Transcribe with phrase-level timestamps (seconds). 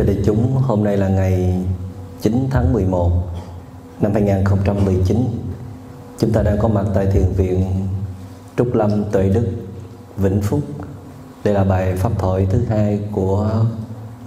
[0.00, 1.62] Thưa đại chúng, hôm nay là ngày
[2.20, 3.12] 9 tháng 11
[4.00, 5.16] năm 2019
[6.18, 7.88] Chúng ta đang có mặt tại Thiền viện
[8.56, 9.46] Trúc Lâm Tuệ Đức,
[10.16, 10.60] Vĩnh Phúc.
[11.44, 13.64] Đây là bài pháp thoại thứ hai của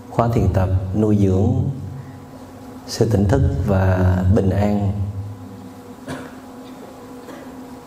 [0.10, 1.54] khóa thiền tập nuôi dưỡng
[2.88, 4.92] sự tỉnh thức và bình an.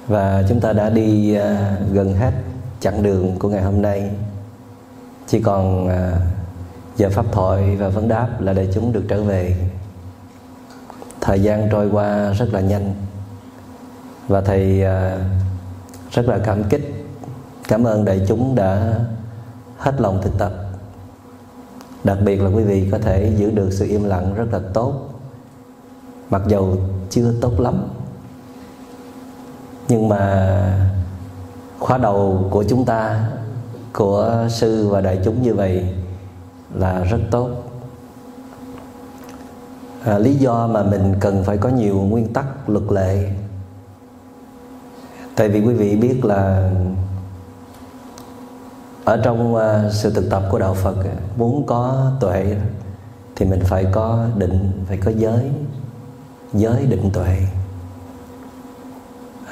[0.09, 2.33] Và chúng ta đã đi à, gần hết
[2.81, 4.11] chặng đường của ngày hôm nay.
[5.27, 6.21] Chỉ còn à,
[6.97, 9.57] giờ pháp thoại và vấn đáp là để chúng được trở về.
[11.21, 12.95] Thời gian trôi qua rất là nhanh.
[14.29, 15.19] Và thầy à,
[16.11, 17.07] rất là cảm kích,
[17.69, 18.95] cảm ơn đại chúng đã
[19.79, 20.53] hết lòng thực tập.
[22.05, 24.93] Đặc biệt là quý vị có thể giữ được sự im lặng rất là tốt,
[26.31, 26.77] mặc dầu
[27.11, 27.89] chưa tốt lắm.
[29.89, 30.99] Nhưng mà
[31.79, 33.29] khóa đầu của chúng ta,
[33.93, 35.95] của sư và đại chúng như vậy
[36.75, 37.51] là rất tốt.
[40.05, 43.31] À, lý do mà mình cần phải có nhiều nguyên tắc luật lệ.
[45.37, 46.71] Tại vì quý vị biết là
[49.05, 52.57] ở trong uh, sự thực tập của đạo Phật à, muốn có tuệ
[53.37, 55.51] thì mình phải có định phải có giới
[56.53, 57.39] giới định tuệ.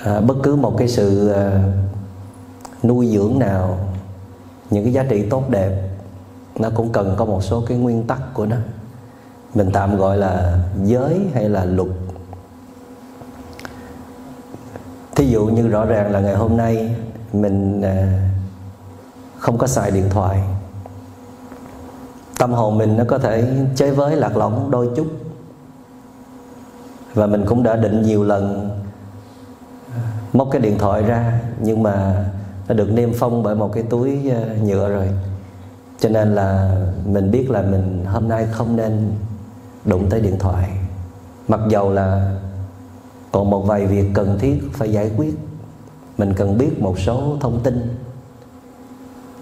[0.02, 3.78] À, bất cứ một cái sự uh, nuôi dưỡng nào
[4.70, 5.83] những cái giá trị tốt đẹp
[6.58, 8.56] nó cũng cần có một số cái nguyên tắc của nó.
[9.54, 11.88] Mình tạm gọi là giới hay là luật.
[15.14, 16.96] Thí dụ như rõ ràng là ngày hôm nay
[17.32, 18.28] mình à,
[19.38, 20.40] không có xài điện thoại.
[22.38, 25.06] Tâm hồn mình nó có thể chơi với lạc lõng đôi chút.
[27.14, 28.70] Và mình cũng đã định nhiều lần
[30.32, 32.24] móc cái điện thoại ra, nhưng mà
[32.68, 35.08] nó được niêm phong bởi một cái túi à, nhựa rồi
[36.04, 36.76] cho nên là
[37.06, 39.12] mình biết là mình hôm nay không nên
[39.84, 40.70] đụng tới điện thoại.
[41.48, 42.36] Mặc dầu là
[43.32, 45.34] còn một vài việc cần thiết phải giải quyết,
[46.18, 47.96] mình cần biết một số thông tin.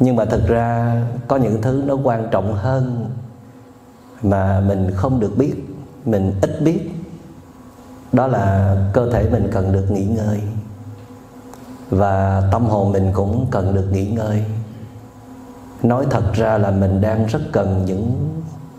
[0.00, 0.96] Nhưng mà thực ra
[1.28, 3.10] có những thứ nó quan trọng hơn
[4.22, 5.54] mà mình không được biết,
[6.04, 6.90] mình ít biết.
[8.12, 10.40] Đó là cơ thể mình cần được nghỉ ngơi.
[11.90, 14.44] Và tâm hồn mình cũng cần được nghỉ ngơi
[15.82, 18.28] nói thật ra là mình đang rất cần những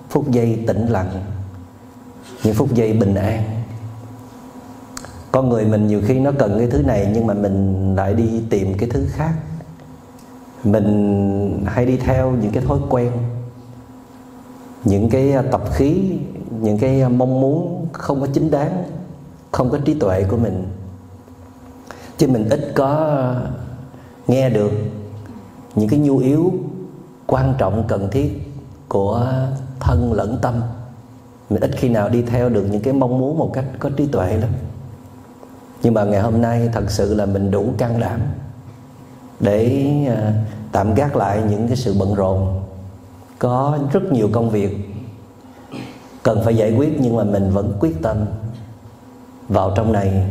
[0.09, 1.11] phút giây tĩnh lặng,
[2.43, 3.43] những phút giây bình an.
[5.31, 8.41] Con người mình nhiều khi nó cần cái thứ này nhưng mà mình lại đi
[8.49, 9.33] tìm cái thứ khác.
[10.63, 13.11] Mình hay đi theo những cái thói quen,
[14.83, 16.17] những cái à, tập khí,
[16.61, 18.83] những cái à, mong muốn không có chính đáng,
[19.51, 20.67] không có trí tuệ của mình.
[22.17, 23.41] Chứ mình ít có à,
[24.27, 24.71] nghe được
[25.75, 26.53] những cái nhu yếu
[27.27, 28.53] quan trọng cần thiết
[28.87, 29.27] của
[29.79, 30.61] thân lẫn tâm.
[31.49, 34.07] Mình ít khi nào đi theo được những cái mong muốn một cách có trí
[34.07, 34.49] tuệ lắm.
[35.83, 38.19] Nhưng mà ngày hôm nay thật sự là mình đủ can đảm
[39.39, 40.33] để à,
[40.71, 42.63] tạm gác lại những cái sự bận rộn.
[43.39, 44.77] Có rất nhiều công việc
[46.23, 48.17] cần phải giải quyết nhưng mà mình vẫn quyết tâm
[49.47, 50.25] vào trong này.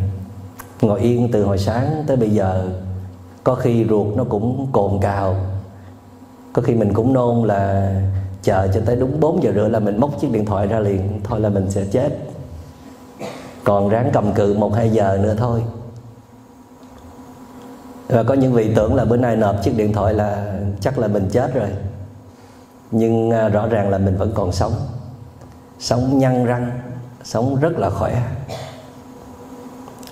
[0.83, 2.69] Ngồi yên từ hồi sáng tới bây giờ,
[3.45, 5.37] có khi ruột nó cũng cồn cào
[6.53, 7.93] có khi mình cũng nôn là
[8.43, 11.21] chờ cho tới đúng 4 giờ rưỡi là mình móc chiếc điện thoại ra liền,
[11.25, 12.19] thôi là mình sẽ chết.
[13.65, 15.63] Còn ráng cầm cự một hai giờ nữa thôi.
[18.09, 21.09] Và có những vị tưởng là bữa nay nộp chiếc điện thoại là chắc là
[21.09, 21.69] mình chết rồi.
[22.91, 24.73] Nhưng à, rõ ràng là mình vẫn còn sống.
[25.79, 26.71] Sống nhăn răng,
[27.25, 28.23] sống rất là khỏe.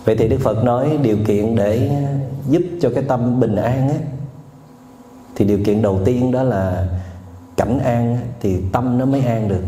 [0.04, 1.90] Vậy thì đức phật nói điều kiện để
[2.48, 3.98] giúp cho cái tâm bình an ấy
[5.40, 6.86] thì điều kiện đầu tiên đó là
[7.56, 9.62] cảnh an thì tâm nó mới an được.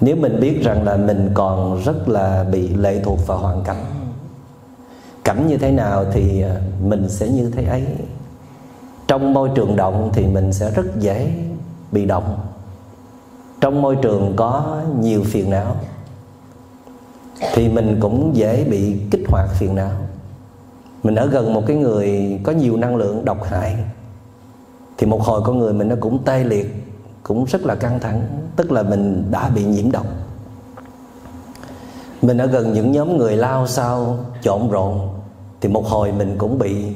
[0.00, 3.84] Nếu mình biết rằng là mình còn rất là bị lệ thuộc vào hoàn cảnh
[5.24, 7.84] cảnh như thế nào thì à, mình sẽ như thế ấy.
[9.08, 11.32] Trong môi trường động thì mình sẽ rất dễ
[11.92, 12.38] bị động.
[13.60, 15.76] Trong môi trường có nhiều phiền não
[17.54, 20.03] thì mình cũng dễ bị kích hoạt phiền não
[21.04, 23.76] mình ở gần một cái người có nhiều năng lượng độc hại,
[24.98, 26.74] thì một hồi con người mình nó cũng tê liệt,
[27.22, 28.22] cũng rất là căng thẳng,
[28.56, 30.06] tức là mình đã bị nhiễm độc.
[32.22, 35.08] Mình ở gần những nhóm người lao sao trộn rộn,
[35.60, 36.86] thì một hồi mình cũng bị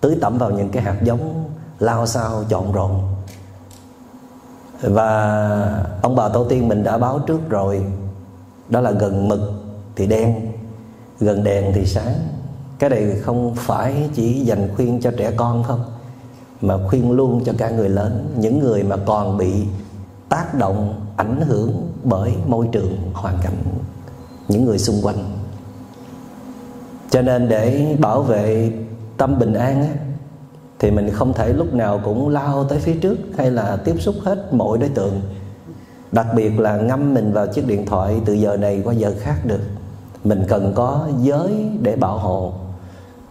[0.00, 1.44] tưới tẩm vào những cái hạt giống
[1.78, 3.00] lao sao trộn rộn.
[4.80, 7.82] Và ông bà tổ tiên mình đã báo trước rồi,
[8.68, 9.40] đó là gần mực
[9.96, 10.52] thì đen,
[11.20, 12.14] gần đèn thì sáng
[12.78, 15.80] cái này không phải chỉ dành khuyên cho trẻ con không
[16.60, 19.52] mà khuyên luôn cho cả người lớn những người mà còn bị
[20.28, 23.56] tác động ảnh hưởng bởi môi trường hoàn cảnh
[24.48, 25.16] những người xung quanh.
[27.10, 28.72] Cho nên để bảo vệ
[29.16, 29.88] tâm bình an á,
[30.78, 34.14] thì mình không thể lúc nào cũng lao tới phía trước hay là tiếp xúc
[34.22, 35.20] hết mọi đối tượng.
[36.12, 39.46] Đặc biệt là ngâm mình vào chiếc điện thoại từ giờ này qua giờ khác
[39.46, 39.60] được.
[40.24, 42.52] Mình cần có giới để bảo hộ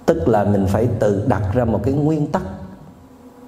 [0.08, 2.42] tức là mình phải tự đặt ra một cái nguyên tắc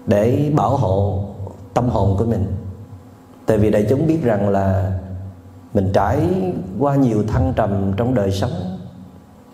[0.07, 1.25] để bảo hộ
[1.73, 2.45] tâm hồn của mình.
[3.45, 4.91] Tại vì đại chúng biết rằng là
[5.73, 6.19] mình trải
[6.79, 8.77] qua nhiều thăng trầm trong đời sống,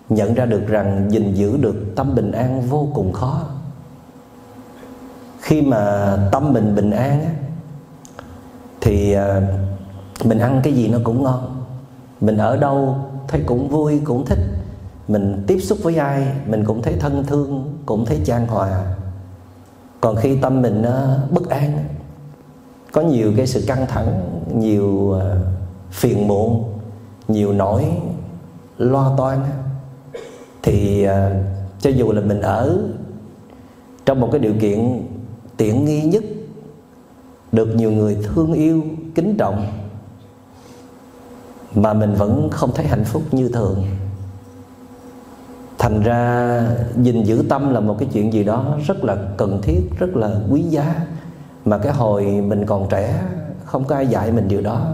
[0.10, 3.42] nhận ra được rằng gìn giữ được tâm bình an vô cùng khó.
[5.40, 7.26] Khi mà tâm mình bình an
[8.82, 9.42] thì à,
[10.24, 11.66] mình ăn cái gì nó cũng ngon.
[12.22, 12.96] Mình ở đâu
[13.28, 14.40] thấy cũng vui, cũng thích
[15.08, 18.96] mình tiếp xúc với ai, mình cũng thấy thân thương, cũng thấy chan hòa.
[20.02, 21.86] Còn khi tâm mình nó bất an,
[22.92, 25.38] có nhiều cái sự căng thẳng, nhiều ờ,
[25.92, 26.64] phiền muộn,
[27.28, 27.86] nhiều nỗi
[28.78, 29.40] lo toan
[30.64, 31.32] thì ờ,
[31.80, 32.78] cho dù là mình ở
[34.06, 35.08] trong một cái điều kiện
[35.58, 36.24] tiện nghi nhất,
[37.52, 38.84] được nhiều người thương yêu,
[39.16, 39.66] kính trọng,
[41.76, 43.84] mà mình vẫn không thấy hạnh phúc như thường
[45.78, 46.62] thành ra
[47.02, 50.32] gìn giữ tâm là một cái chuyện gì đó rất là cần thiết, rất là
[50.52, 50.96] quý giá.
[51.66, 53.22] Mà cái hồi mình còn trẻ,
[53.66, 54.88] không có ai dạy mình điều đó,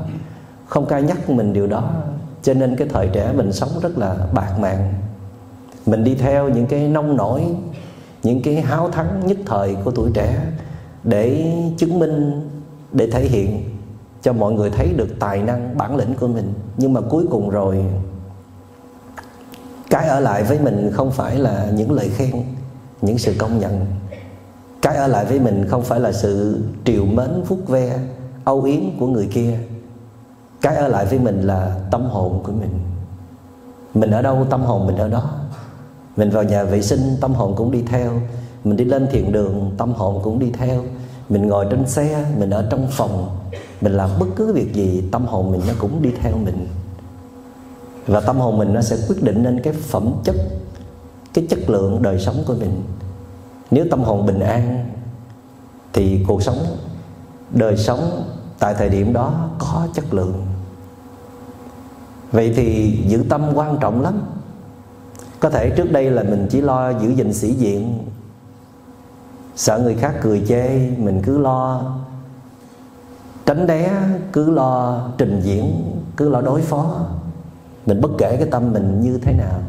[0.66, 1.92] không có ai nhắc mình điều đó.
[2.44, 4.94] Cho nên cái thời trẻ mình sống rất là bạc mạng.
[5.86, 7.46] Mình đi theo những cái nông nổi,
[8.24, 10.42] những cái háo thắng nhất thời của tuổi trẻ
[11.04, 12.50] để chứng minh,
[12.92, 13.64] để thể hiện
[14.22, 16.54] cho mọi người thấy được tài năng bản lĩnh của mình.
[16.78, 17.86] Nhưng mà cuối cùng rồi
[19.92, 22.44] cái ở lại với mình không phải là những lời khen,
[23.02, 23.86] những sự công nhận.
[24.82, 28.00] Cái ở lại với mình không phải là sự triều mến, vuốt ve,
[28.44, 29.60] âu yếm của người kia.
[30.62, 32.80] Cái ở lại với mình là tâm hồn của mình.
[33.94, 35.32] Mình ở đâu, tâm hồn mình ở đó.
[36.18, 38.12] Mình vào nhà vệ sinh, tâm hồn cũng đi theo.
[38.64, 40.84] Mình đi lên thiền đường, tâm hồn cũng đi theo.
[41.30, 43.40] Mình ngồi trên xe, mình ở trong phòng.
[43.82, 46.68] Mình làm bất cứ việc gì, tâm hồn mình nó cũng đi theo mình
[48.08, 50.36] và tâm hồn mình nó sẽ quyết định nên cái phẩm chất,
[51.34, 52.84] cái chất lượng đời sống của mình.
[53.72, 54.90] Nếu tâm hồn bình an,
[55.94, 56.58] thì cuộc sống,
[57.52, 58.24] đời sống
[58.60, 60.46] tại thời điểm đó có chất lượng.
[62.32, 64.22] Vậy thì giữ tâm quan trọng lắm.
[65.40, 68.08] Có thể trước đây là mình chỉ lo giữ gìn sĩ diện.
[69.56, 71.82] Sợ người khác cười chê, mình cứ lo
[73.46, 73.92] tránh né,
[74.34, 77.06] cứ lo trình diễn, cứ lo đối phó
[77.92, 79.60] mình bất kể cái tâm mình như thế nào.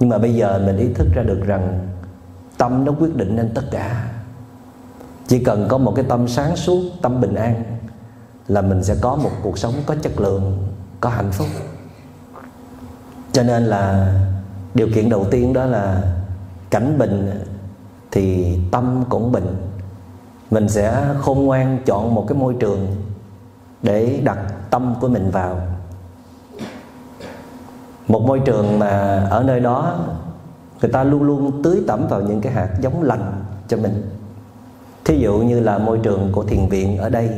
[0.00, 1.88] Nhưng mà bây giờ mình ý thức ra được rằng
[2.58, 4.10] tâm nó quyết định nên tất cả.
[5.26, 7.62] Chỉ cần có một cái tâm sáng suốt, tâm bình an
[8.46, 10.68] là mình sẽ có một cuộc sống có chất lượng,
[11.00, 11.46] có hạnh phúc.
[13.32, 14.14] Cho nên là
[14.74, 16.02] điều kiện đầu tiên đó là
[16.70, 17.30] cảnh bình
[18.10, 19.56] thì tâm cũng bình.
[20.50, 22.96] Mình sẽ khôn ngoan chọn một cái môi trường
[23.82, 24.38] để đặt
[24.70, 25.60] tâm của mình vào
[28.08, 28.88] một môi trường mà
[29.30, 29.98] ở nơi đó,
[30.80, 34.10] người ta luôn luôn tưới tẩm vào những cái hạt giống lành cho mình.
[35.04, 37.30] Thí dụ như là môi trường của thiền viện ở đây,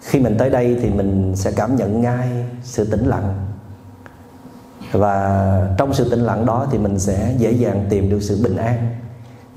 [0.00, 2.28] khi mình tới đây thì mình sẽ cảm nhận ngay
[2.62, 3.34] sự tĩnh lặng.
[4.92, 8.56] Và trong sự tĩnh lặng đó thì mình sẽ dễ dàng tìm được sự bình
[8.56, 8.96] an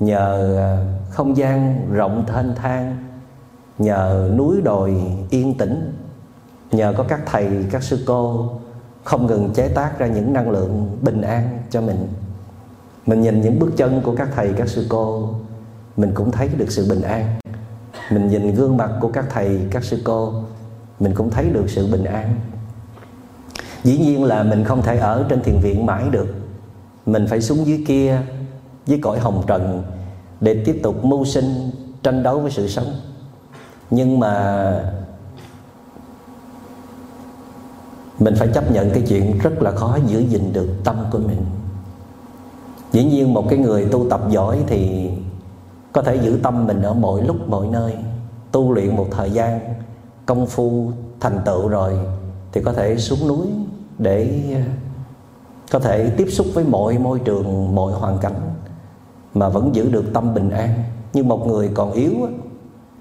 [0.00, 0.68] nhờ à,
[1.10, 2.96] không gian rộng thênh thang,
[3.78, 5.92] nhờ núi đồi yên tĩnh,
[6.70, 8.50] nhờ có các thầy, các sư cô
[9.04, 12.08] không ngừng chế tác ra những năng lượng bình an cho mình.
[13.06, 15.34] Mình nhìn những bước chân của các thầy, các sư cô,
[15.96, 17.38] mình cũng thấy được sự bình an.
[18.10, 20.32] Mình nhìn gương mặt của các thầy, các sư cô,
[21.00, 22.34] mình cũng thấy được sự bình an.
[23.84, 26.34] Dĩ nhiên là mình không thể ở trên thiền viện mãi được.
[27.06, 28.22] Mình phải xuống dưới kia,
[28.86, 29.82] dưới cõi hồng trần
[30.40, 31.70] để tiếp tục mưu sinh,
[32.02, 32.92] tranh đấu với sự sống.
[33.90, 34.84] Nhưng mà
[38.20, 41.44] mình phải chấp nhận cái chuyện rất là khó giữ gìn được tâm của mình.
[42.92, 45.10] Dĩ nhiên một cái người tu tập giỏi thì
[45.92, 47.94] có thể giữ tâm mình ở mọi lúc, mọi nơi.
[48.52, 49.60] Tu luyện một thời gian,
[50.26, 51.92] công phu, thành tựu rồi
[52.52, 53.46] thì có thể xuống núi
[53.98, 54.42] để,
[55.72, 58.40] có thể tiếp xúc với mọi môi trường, mọi hoàn cảnh
[59.34, 60.82] mà vẫn giữ được tâm bình an.
[61.12, 62.12] Như một người còn yếu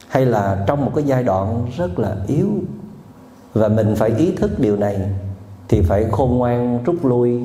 [0.08, 2.48] hay là trong một cái giai đoạn rất là yếu
[3.54, 4.98] và mình phải ý thức điều này
[5.68, 7.42] thì phải khôn ngoan rút lui,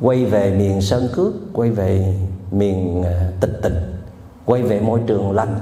[0.00, 2.18] quay về miền sơn cước, quay về
[2.50, 3.94] miền à, tịch tịch
[4.44, 5.54] quay về môi trường lành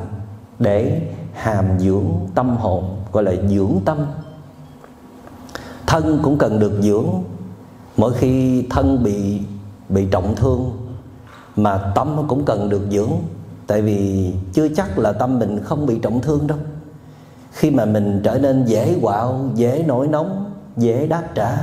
[0.59, 1.01] để
[1.35, 4.07] hàm dưỡng tâm hồn, gọi là dưỡng tâm.
[5.87, 7.07] Thân cũng cần được dưỡng.
[7.97, 9.41] Mỗi khi thân bị
[9.89, 10.71] bị trọng thương
[11.57, 13.11] mà tâm cũng cần được dưỡng.
[13.67, 16.59] Tại vì chưa chắc là tâm mình không bị trọng thương đâu
[17.53, 21.59] khi mà mình trở nên dễ quạo dễ nổi nóng dễ đáp trả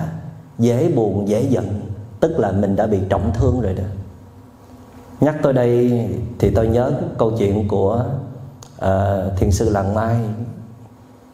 [0.59, 1.81] dễ buồn dễ giận
[2.19, 3.83] tức là mình đã bị trọng thương rồi đó.
[5.19, 6.07] Nhắc tới đây
[6.39, 8.05] thì tôi nhớ câu chuyện của
[8.77, 10.17] uh, thiền sư làng mai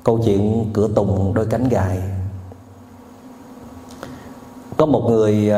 [0.03, 1.99] câu chuyện cửa tùng đôi cánh gài.
[4.77, 5.51] Có một người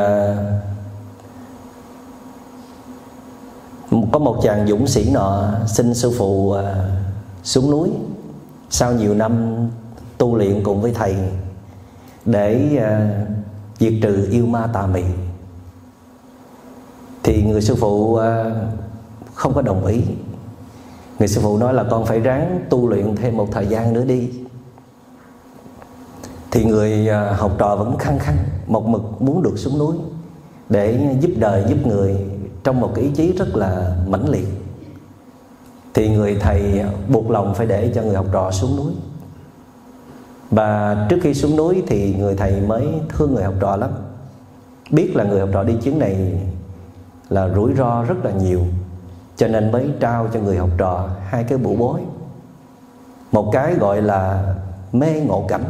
[3.90, 6.58] uh, có một chàng dũng sĩ nọ xin sư phụ uh,
[7.42, 7.90] xuống núi
[8.70, 9.56] sau nhiều năm
[10.18, 11.16] tu luyện cùng với thầy
[12.24, 13.28] để uh,
[13.78, 15.02] diệt trừ yêu ma tà mị
[17.22, 18.20] thì người sư phụ uh,
[19.34, 20.02] không có đồng ý.
[21.18, 24.04] Người sư phụ nói là con phải ráng tu luyện thêm một thời gian nữa
[24.04, 24.30] đi.
[26.50, 29.96] Thì người uh, học trò vẫn khăng khăng một mực muốn được xuống núi
[30.68, 32.16] để giúp đời giúp người
[32.64, 34.46] trong một cái ý chí rất là mãnh liệt
[35.98, 38.92] thì người thầy buộc lòng phải để cho người học trò xuống núi.
[40.50, 43.90] Và trước khi xuống núi thì người thầy mới thương người học trò lắm.
[44.90, 46.42] Biết là người học trò đi chuyến này
[47.28, 48.60] là rủi ro rất là nhiều,
[49.36, 52.00] cho nên mới trao cho người học trò hai cái bụ bối.
[53.32, 54.54] Một cái gọi là
[54.92, 55.64] mê ngộ cảnh,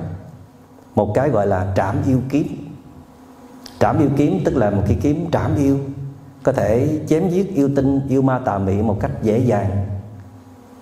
[0.94, 2.46] một cái gọi là trảm yêu kiếm.
[3.80, 5.78] Trảm yêu kiếm tức là một cái kiếm trảm yêu,
[6.42, 9.86] có thể chém giết yêu tinh, yêu ma tà mị một cách dễ dàng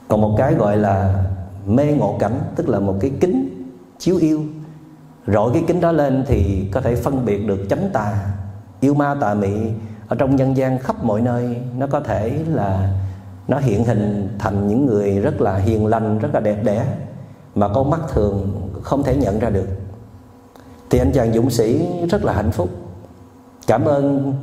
[0.08, 1.24] còn một cái gọi là
[1.66, 3.64] mê ngộ cảnh, tức là một cái kính
[3.98, 4.42] chiếu yêu.
[5.26, 8.26] Rọi cái kính đó lên thì có thể phân biệt được chánh tà,
[8.80, 9.52] yêu ma tà mị
[10.08, 11.56] ở trong nhân gian khắp mọi nơi.
[11.78, 12.94] Nó có thể là
[13.48, 16.86] nó hiện hình thành những người rất là hiền lành, rất là đẹp đẽ
[17.54, 19.68] mà con mắt thường không thể nhận ra được.
[20.90, 22.68] Thì anh chàng dũng sĩ rất là hạnh phúc.
[23.66, 24.34] Cảm ơn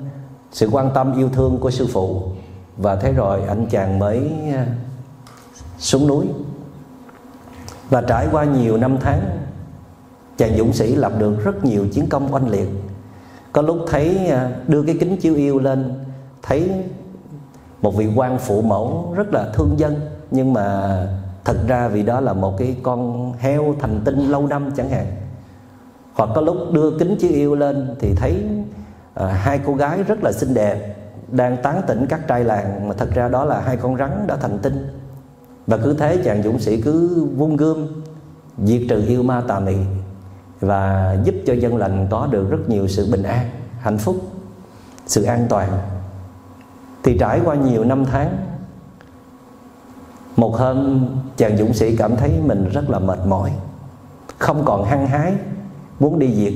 [0.52, 2.22] sự quan tâm, yêu thương của sư phụ.
[2.78, 4.68] Và thế rồi anh chàng mới à,
[5.84, 6.28] xuống núi.
[7.90, 9.20] Và trải qua nhiều năm tháng
[10.38, 12.68] chàng dũng sĩ lập được rất nhiều chiến công oanh liệt.
[13.52, 15.94] Có lúc thấy à, đưa cái kính chiếu yêu lên
[16.42, 16.72] thấy
[17.82, 20.98] một vị quan phụ mẫu rất là thương dân nhưng mà
[21.46, 25.06] thật ra vì đó là một cái con heo thành tinh lâu năm chẳng hạn.
[26.14, 28.46] Hoặc có lúc đưa kính chiếu yêu lên thì thấy
[29.14, 30.96] à, hai cô gái rất là xinh đẹp
[31.32, 34.36] đang tán tỉnh các trai làng mà thật ra đó là hai con rắn đã
[34.36, 35.03] thành tinh
[35.68, 37.88] và cứ thế chàng dũng sĩ cứ vung gươm,
[38.64, 39.76] diệt trừ yêu ma tà mị
[40.60, 44.16] và giúp cho dân lành có được rất nhiều sự bình an, hạnh phúc,
[45.08, 45.70] sự an toàn.
[47.04, 48.38] Thì trải qua nhiều năm tháng,
[50.36, 53.52] một hôm chàng dũng sĩ cảm thấy mình rất là mệt mỏi,
[54.38, 55.34] không còn hăng hái
[56.00, 56.54] muốn đi diệt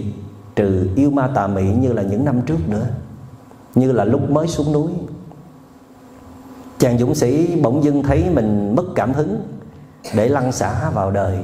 [0.56, 2.88] trừ yêu ma tà mị như là những năm trước nữa,
[3.76, 4.92] như là lúc mới xuống núi
[6.80, 9.42] chàng dũng sĩ bỗng dưng thấy mình mất cảm hứng
[10.16, 11.38] để lăn xả vào đời,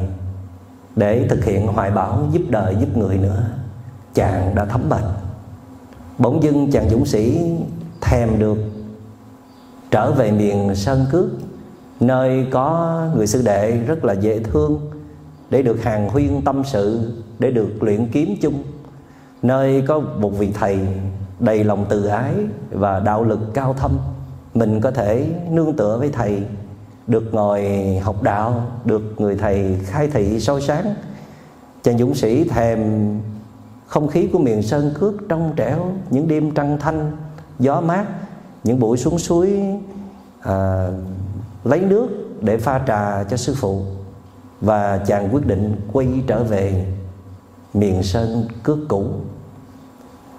[0.95, 3.43] để thực hiện hoài bão giúp đời giúp người nữa.
[4.13, 5.03] Chàng đã thấm bệnh
[6.17, 7.51] bỗng dưng chàng dũng sĩ
[8.01, 8.57] thèm được
[9.91, 11.25] trở về miền sơn cước,
[11.99, 14.79] nơi có người sư đệ rất là dễ thương,
[15.49, 18.63] để được hàng huyên tâm sự, để được luyện kiếm chung,
[19.41, 20.79] nơi có một vị thầy
[21.39, 22.33] đầy lòng từ ái
[22.71, 23.97] và đạo lực cao thâm
[24.53, 26.43] mình có thể nương tựa với thầy
[27.07, 27.65] được ngồi
[28.03, 30.93] học đạo được người thầy khai thị soi sáng.
[31.83, 32.79] Chàng dũng sĩ thèm
[33.88, 37.12] không khí của miền sơn cước trong trẻo những đêm trăng thanh
[37.60, 38.05] gió mát
[38.63, 39.60] những buổi xuống suối
[40.41, 40.88] à,
[41.63, 42.07] lấy nước
[42.41, 43.81] để pha trà cho sư phụ.
[44.62, 46.86] Và chàng quyết định quay trở về
[47.74, 49.05] miền sơn cước cũ.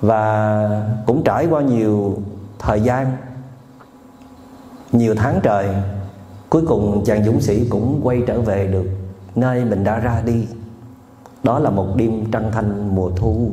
[0.01, 0.69] Và
[1.07, 2.19] cũng trải qua nhiều
[2.59, 3.17] thời gian
[4.95, 5.69] nhiều tháng trời,
[6.51, 8.87] cuối cùng chàng dũng sĩ cũng quay trở về được
[9.35, 10.47] nơi mình đã ra đi.
[11.43, 13.51] Đó là một đêm trăng thanh mùa thu.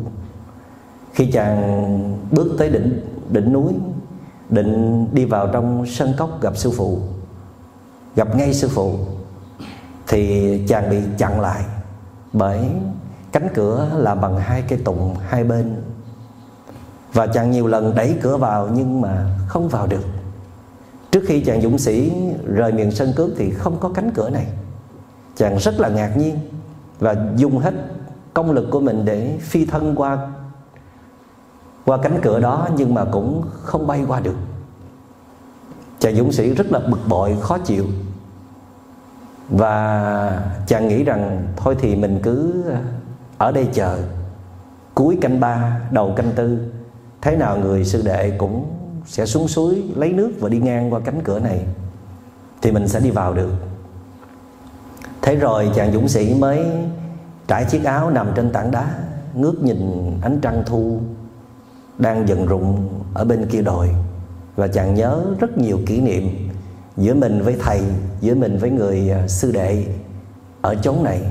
[1.14, 3.74] Khi chàng bước tới đỉnh đỉnh núi,
[4.50, 7.00] định đi vào trong sân cốc gặp sư phụ,
[8.16, 8.96] gặp ngay sư phụ,
[10.08, 11.62] thì chàng bị chặn lại
[12.34, 12.60] bởi
[13.32, 15.76] cánh cửa là bằng hai cây tùng hai bên.
[17.14, 20.04] Và chàng nhiều lần đẩy cửa vào nhưng mà không vào được
[21.12, 22.12] trước khi chàng dũng sĩ
[22.46, 24.48] rời miền sân cước thì không có cánh cửa này.
[25.36, 26.40] Chàng rất là ngạc nhiên
[27.00, 27.74] và dùng hết
[28.34, 30.28] công lực của mình để phi thân qua
[31.86, 34.36] qua cánh cửa đó nhưng mà cũng không bay qua được.
[36.00, 37.86] Chàng dũng sĩ rất là bực bội, khó chịu.
[39.50, 42.64] Và chàng nghĩ rằng, thôi thì mình cứ
[43.38, 43.98] ở đây chờ.
[44.94, 46.58] Cuối canh ba, đầu canh tư,
[47.22, 48.66] thế nào người sư đệ cũng
[49.12, 51.60] sẽ xuống suối lấy nước và đi ngang qua cánh cửa này,
[52.62, 53.52] thì mình sẽ đi vào được.
[55.22, 56.66] Thế rồi chàng dũng sĩ mới
[57.48, 58.96] trải chiếc áo nằm trên tảng đá,
[59.36, 61.00] ngước nhìn ánh trăng thu
[61.98, 63.90] đang dần rụng ở bên kia đồi.
[64.56, 66.50] Và chàng nhớ rất nhiều kỷ niệm
[66.98, 67.82] giữa mình với thầy,
[68.22, 69.86] giữa mình với người à, sư đệ
[70.62, 71.22] ở chốn này.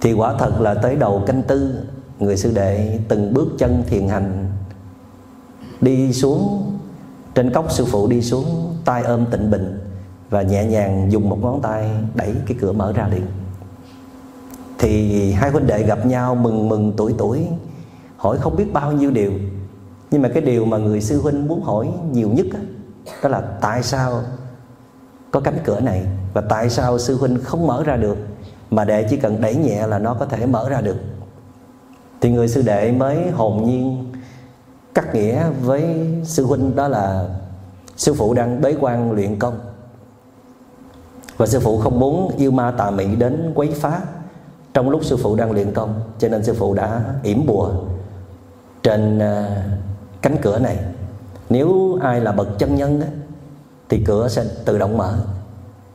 [0.00, 1.84] Thì quả thật là tới đầu canh tư,
[2.18, 4.51] người sư đệ từng bước chân thiền hành
[5.82, 6.72] đi xuống
[7.34, 9.78] trên cốc sư phụ đi xuống tay ôm tịnh bình
[10.30, 13.22] và nhẹ nhàng dùng một ngón tay đẩy cái cửa mở ra liền.
[14.78, 17.46] Thì hai huynh đệ gặp nhau mừng mừng tuổi tuổi
[18.16, 19.32] hỏi không biết bao nhiêu điều.
[20.10, 22.58] Nhưng mà cái điều mà người sư huynh muốn hỏi nhiều nhất đó,
[23.22, 24.22] đó là tại sao
[25.30, 28.16] có cánh cửa này và tại sao sư huynh không mở ra được
[28.70, 30.96] mà đệ chỉ cần đẩy nhẹ là nó có thể mở ra được.
[32.20, 34.11] Thì người sư đệ mới hồn nhiên
[34.94, 37.28] cắt nghĩa với sư huynh đó là
[37.96, 39.58] sư phụ đang bế quan luyện công.
[41.36, 44.00] Và sư phụ không muốn yêu ma tà mị đến quấy phá.
[44.74, 47.70] Trong lúc sư phụ đang luyện công cho nên sư phụ đã yểm bùa
[48.82, 49.62] trên à,
[50.22, 50.78] cánh cửa này.
[51.50, 53.06] Nếu ai là bậc chân nhân á,
[53.88, 55.18] thì cửa sẽ tự động mở.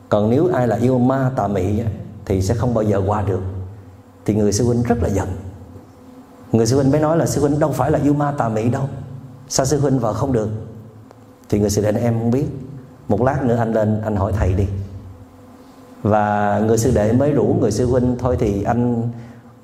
[0.09, 1.85] Còn nếu ai là yêu ma tà mị á,
[2.25, 3.41] thì sẽ không bao giờ qua được.
[4.25, 5.27] Thì người sư huynh rất là giận
[6.51, 8.69] người sư huynh mới nói là sư huynh đâu phải là yêu ma tà mị
[8.69, 8.83] đâu.
[9.49, 10.49] Sao sư huynh vào không được?
[11.49, 12.45] Thì người sư đệ em không biết.
[13.07, 14.65] Một lát nữa anh lên, anh hỏi thầy đi.
[16.01, 19.09] Và người sư đệ mới rủ người sư huynh, thôi thì anh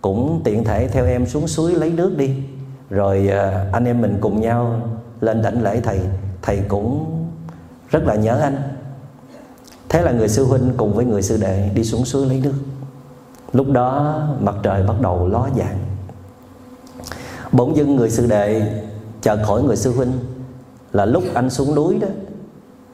[0.02, 2.36] cũng tiện thể theo em xuống suối lấy nước đi.
[2.90, 4.82] Rồi à, anh em mình cùng nhau
[5.22, 6.00] lên đảnh lễ thầy.
[6.42, 7.06] Thầy cũng
[7.90, 8.58] rất là nhớ anh.
[9.90, 12.54] Thế là người sư huynh cùng với người sư đệ đi xuống suối lấy nước.
[13.54, 15.83] Lúc đó mặt trời bắt đầu ló dạng
[17.54, 18.62] bỗng dưng người sư đệ
[19.22, 20.12] chợt hỏi người sư huynh
[20.92, 22.08] là lúc anh xuống núi đó,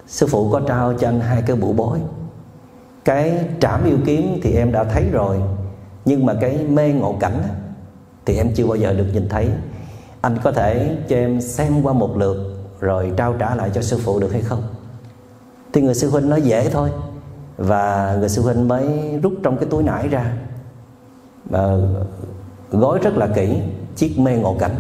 [0.08, 2.00] sư phụ có trao cho anh hai cái bụ bối.
[3.06, 5.42] Cái trảm yêu kiếm thì em đã thấy rồi,
[6.06, 7.44] nhưng mà cái mê ngộ cảnh
[8.26, 9.50] thì em chưa bao giờ được nhìn thấy.
[10.22, 12.38] Anh có thể cho em xem qua một lượt
[12.80, 14.64] rồi trao trả lại cho sư phụ được hay không?
[15.74, 16.90] Thì người sư huynh nói dễ thôi,
[17.58, 20.34] và người sư huynh mới rút trong cái túi nải ra.
[21.46, 21.78] Và
[22.72, 23.62] gói rất là kỹ
[24.00, 24.76] chiếc mê ngộ cảnh.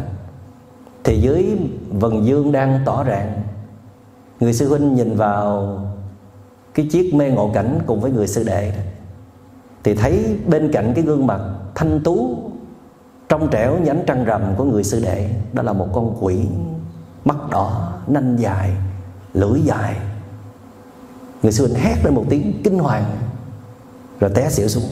[1.04, 1.58] Thì dưới
[1.90, 3.42] vần dương đang tỏ rạng
[4.40, 5.80] người sư huynh nhìn vào
[6.74, 8.82] cái chiếc mê ngộ cảnh cùng với người sư đệ đó,
[9.84, 11.42] thì thấy bên cạnh cái gương mặt
[11.76, 12.38] thanh tú
[13.30, 16.40] trong trẻo nhánh trăng rằm của người sư đệ đó là một con quỷ
[17.26, 18.72] mắt đỏ nanh dài
[19.34, 19.96] lưỡi dài.
[21.44, 23.06] Người sư huynh hét lên một tiếng kinh hoàng
[24.20, 24.84] rồi té xỉu xuống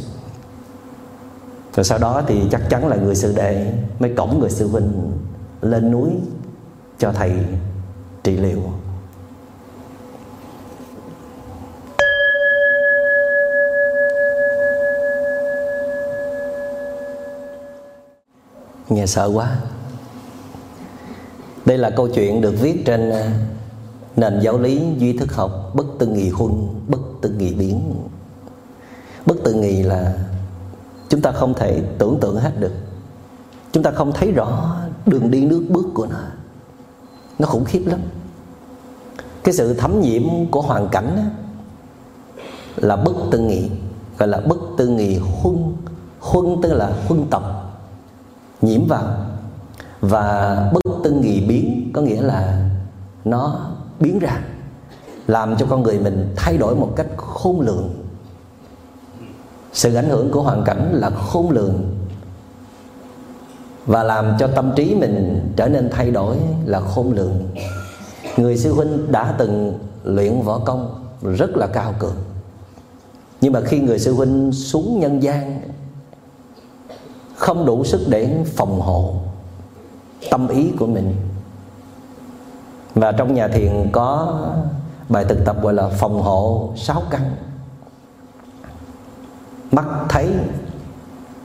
[1.77, 5.11] rồi sau đó thì chắc chắn là người sư đệ mới cổng người sư huynh
[5.61, 6.09] lên núi
[6.99, 7.31] cho thầy
[8.23, 8.61] trị liệu.
[18.89, 19.57] Nghe sợ quá.
[21.65, 23.31] Đây là câu chuyện được viết trên à,
[24.15, 26.51] nền giáo lý duy thức học bất tư nghị huân,
[26.87, 27.93] bất tư nghị biến.
[29.25, 30.13] Bất tư nghị là
[31.09, 32.73] chúng ta không thể tưởng tượng hết được.
[33.71, 36.19] Chúng ta không thấy rõ đường đi nước bước của nó.
[37.39, 37.99] Nó khủng khiếp lắm.
[39.43, 41.29] Cái sự thấm nhiễm của hoàn cảnh
[42.75, 43.69] là bất tư nghị,
[44.17, 45.75] gọi là bất tư nghị huân
[46.19, 47.43] huân tức là huân tập,
[48.61, 49.07] nhiễm vào.
[50.01, 52.69] Và bất tư nghị biến có nghĩa là
[53.25, 54.39] nó biến ra,
[55.27, 57.93] làm cho con người mình thay đổi một cách khôn lường
[59.73, 61.97] sự ảnh hưởng của hoàn cảnh là khôn lường
[63.85, 67.33] và làm cho tâm trí mình trở nên thay đổi là khôn lường.
[68.37, 72.15] Người sư huynh đã từng luyện võ công rất là cao cường.
[73.41, 75.61] Nhưng mà khi người sư huynh xuống nhân gian,
[77.35, 79.15] không đủ sức để phòng hộ
[80.31, 81.15] tâm ý của mình.
[82.95, 84.39] Và trong nhà thiền có
[85.09, 87.21] bài thực tập gọi là phòng hộ sáu căn
[89.71, 90.29] mắt thấy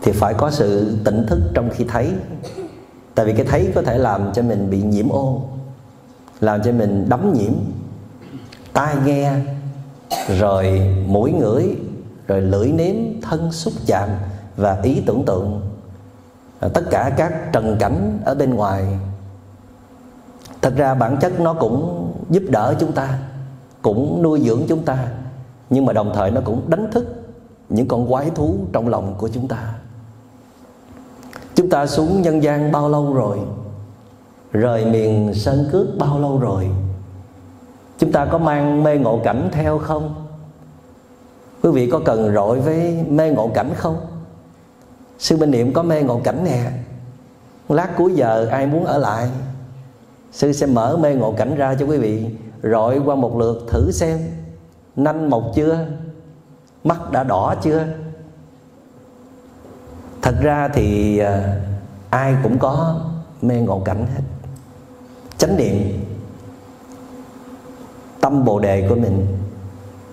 [0.02, 2.12] thì phải có sự tỉnh thức trong khi thấy.
[3.14, 5.42] Tại vì cái thấy có thể làm cho mình bị nhiễm ô,
[6.40, 7.52] làm cho mình đắm nhiễm.
[8.72, 9.32] Tai nghe,
[10.38, 11.76] rồi mũi ngửi,
[12.26, 14.08] rồi lưỡi nếm, thân xúc chạm
[14.56, 15.60] và ý tưởng tượng.
[16.60, 18.98] À, tất cả các trần cảnh ở bên ngoài.
[20.62, 23.18] Thật ra bản chất nó cũng giúp đỡ chúng ta,
[23.82, 25.08] cũng nuôi dưỡng chúng ta,
[25.70, 27.21] nhưng mà đồng thời nó cũng đánh thức
[27.72, 29.74] những con quái thú trong lòng của chúng ta.
[31.54, 33.38] Chúng ta xuống nhân gian bao lâu rồi?
[34.52, 36.70] Rời miền sơn cước bao lâu rồi?
[37.98, 40.26] Chúng ta có mang mê ngộ cảnh theo không?
[41.62, 43.96] Quý vị có cần rội với mê ngộ cảnh không?
[45.18, 46.70] Sư minh niệm có mê ngộ cảnh nè.
[47.68, 49.28] Lát cuối giờ ai muốn ở lại,
[50.32, 52.26] sư sẽ mở mê ngộ cảnh ra cho quý vị,
[52.62, 54.18] rọi qua một lượt thử xem,
[54.96, 55.86] nanh mọc chưa?
[56.84, 57.86] Mắt đã đỏ chưa?
[60.22, 61.60] Thật ra thì à,
[62.10, 63.00] ai cũng có
[63.42, 64.22] mê ngộ cảnh hết.
[65.38, 66.04] Chánh niệm,
[68.20, 69.26] tâm bồ đề của mình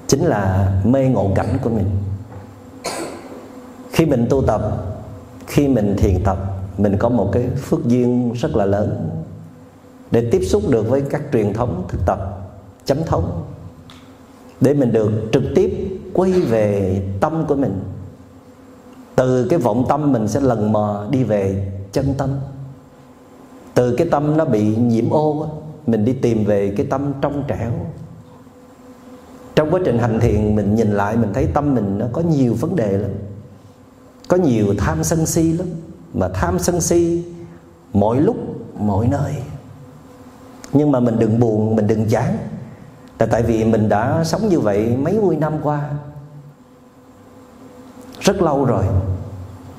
[0.07, 1.89] chính là mê ngộ cảnh của mình.
[3.91, 4.61] Khi mình tu tập,
[5.47, 6.37] khi mình thiền tập,
[6.77, 9.09] mình có một cái phước duyên rất là lớn
[10.11, 12.19] để tiếp xúc được với các truyền thống thực tập,
[12.85, 13.43] chánh thống,
[14.61, 15.88] để mình được trực tiếp
[16.19, 17.79] quay về tâm của mình.
[19.15, 22.29] Từ cái vọng tâm mình sẽ lần mò đi về chân tâm.
[23.73, 25.47] Từ cái tâm nó bị nhiễm ô
[25.87, 27.71] mình đi tìm về cái tâm trong trẻo.
[29.55, 32.53] Trong quá trình hành thiền, mình nhìn lại, mình thấy tâm mình nó có nhiều
[32.53, 33.11] vấn đề lắm,
[34.27, 35.67] có nhiều tham sân si lắm.
[36.13, 37.23] Mà tham sân si
[37.93, 38.35] mọi lúc
[38.79, 39.33] mọi nơi.
[40.73, 42.37] Nhưng mà mình đừng buồn, mình đừng chán
[43.19, 45.89] là tại vì mình đã sống như vậy mấy mươi năm qua
[48.29, 48.83] rất lâu rồi.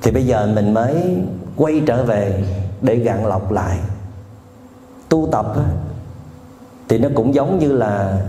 [0.01, 1.17] Thì bây giờ mình mới
[1.55, 2.43] quay trở về
[2.81, 3.79] để gạn lọc lại.
[5.09, 5.45] Tu tập
[6.89, 8.21] thì nó cũng giống như là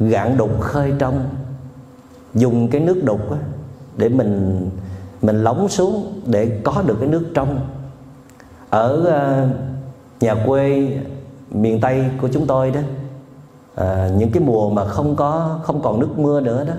[0.00, 1.28] gạn đục khơi trong.
[2.34, 3.20] Dùng cái nước đục
[3.96, 4.70] để mình
[5.22, 7.60] mình lóng xuống để có được cái nước trong.
[8.70, 9.48] Ở ờ,
[10.20, 10.92] nhà quê
[11.50, 12.80] miền tây của chúng tôi đó
[13.74, 16.74] à, những cái mùa mà không có không còn nước mưa nữa đó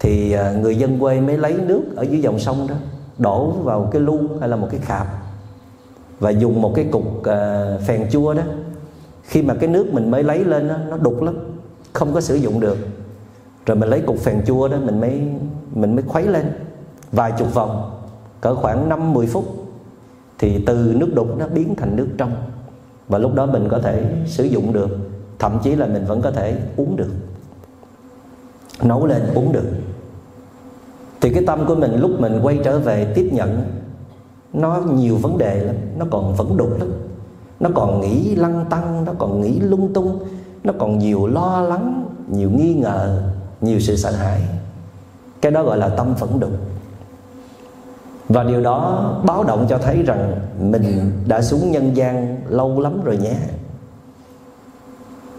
[0.00, 2.74] thì à, người dân quê mới lấy nước ở dưới dòng sông đó
[3.18, 5.06] đổ vào cái lu hay là một cái khạp
[6.20, 8.42] và dùng một cái cục à, phèn chua đó.
[9.22, 11.34] Khi mà cái nước mình mới lấy lên đó, nó đục lắm
[11.92, 12.78] không có sử dụng được.
[13.66, 15.22] Rồi mình lấy cục phèn chua đó mình mới
[15.74, 16.52] mình mới khuấy lên
[17.12, 18.00] vài chục vòng
[18.40, 19.44] cỡ khoảng 5-10 phút.
[20.38, 22.32] Thì từ nước đục nó biến thành nước trong
[23.08, 24.98] và lúc đó mình có thể sử dụng được
[25.38, 27.10] thậm chí là mình vẫn có thể uống được
[28.82, 29.66] nấu lên uống được.
[31.20, 33.62] Thì cái tâm của mình lúc mình quay trở về tiếp nhận,
[34.52, 36.92] nó nhiều vấn đề lắm, nó còn vẫn đục lắm.
[37.60, 40.18] Nó còn nghĩ lăng tăng, nó còn nghĩ lung tung,
[40.64, 43.22] nó còn nhiều lo lắng, nhiều nghi ngờ,
[43.60, 44.40] nhiều sự sợ hãi.
[45.40, 46.52] Cái đó gọi là tâm vẫn đục.
[48.28, 53.04] Và điều đó báo động cho thấy rằng mình đã xuống nhân gian lâu lắm
[53.04, 53.36] rồi nhé.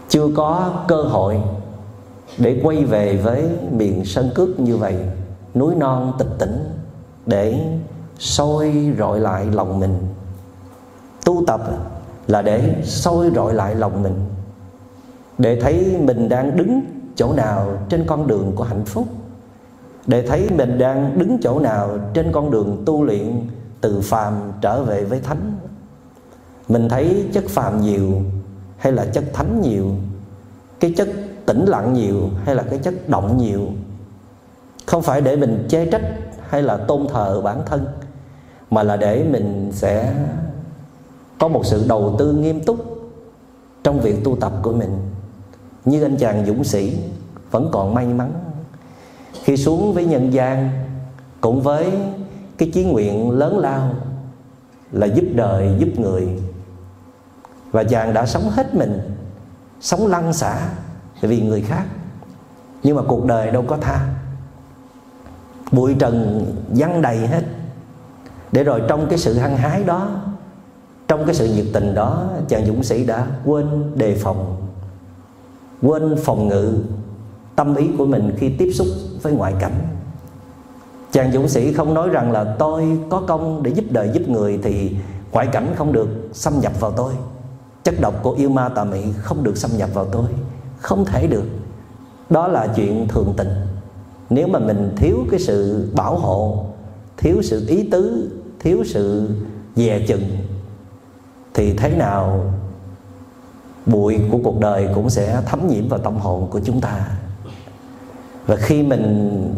[0.08, 1.40] Chưa có cơ hội
[2.38, 4.96] để quay về với miền sân cước như vậy,
[5.54, 6.64] núi non tịch tỉnh
[7.26, 7.60] để
[8.18, 9.94] soi rọi lại lòng mình.
[11.24, 11.60] Tu tập
[12.26, 14.14] là để soi rọi lại lòng mình,
[15.38, 16.80] để thấy mình đang đứng
[17.16, 19.06] chỗ nào trên con đường của hạnh phúc,
[20.06, 23.48] để thấy mình đang đứng chỗ nào trên con đường tu luyện
[23.80, 25.52] từ phàm trở về với thánh.
[26.68, 28.22] Mình thấy chất phàm nhiều
[28.76, 29.86] hay là chất thánh nhiều?
[30.80, 31.08] Cái chất
[31.46, 33.66] tĩnh lặng nhiều hay là cái chất động nhiều?
[34.86, 36.02] Không phải để mình chê trách
[36.48, 37.86] hay là tôn thờ bản thân,
[38.70, 40.14] mà là để mình sẽ
[41.38, 42.76] có một sự đầu tư nghiêm túc
[43.84, 44.98] trong việc tu tập của mình.
[45.84, 46.98] Như anh chàng dũng sĩ
[47.50, 48.32] vẫn còn may mắn.
[49.44, 50.70] Khi xuống với nhân gian,
[51.40, 51.92] cũng với
[52.58, 53.90] cái chí nguyện lớn lao
[54.92, 56.28] là giúp đời, giúp người.
[57.70, 59.00] Và chàng đã sống hết mình,
[59.80, 60.68] sống lăn xả
[61.26, 61.84] vì người khác.
[62.82, 64.08] Nhưng mà cuộc đời đâu có tha.
[65.72, 67.42] Bụi trần văng đầy hết.
[68.52, 70.08] Để rồi trong cái sự hăng hái đó,
[71.08, 74.66] trong cái sự nhiệt tình đó, chàng dũng sĩ đã quên đề phòng,
[75.82, 76.78] quên phòng ngự
[77.56, 78.86] tâm ý của mình khi tiếp xúc
[79.22, 79.80] với ngoại cảnh.
[81.12, 84.58] Chàng dũng sĩ không nói rằng là tôi có công để giúp đời giúp người
[84.62, 84.96] thì
[85.32, 87.12] ngoại cảnh không được xâm nhập vào tôi.
[87.84, 90.26] Chất độc của yêu ma tà mị không được xâm nhập vào tôi
[90.86, 91.44] không thể được.
[92.30, 93.50] Đó là chuyện thường tình.
[94.30, 96.66] Nếu mà mình thiếu cái sự bảo hộ,
[97.16, 99.28] thiếu sự ý tứ, thiếu sự
[99.76, 100.22] dè chừng,
[101.54, 102.52] thì thế nào
[103.86, 107.08] bụi của cuộc đời cũng sẽ thấm nhiễm vào tâm hồn của chúng ta.
[108.46, 109.54] Và khi mình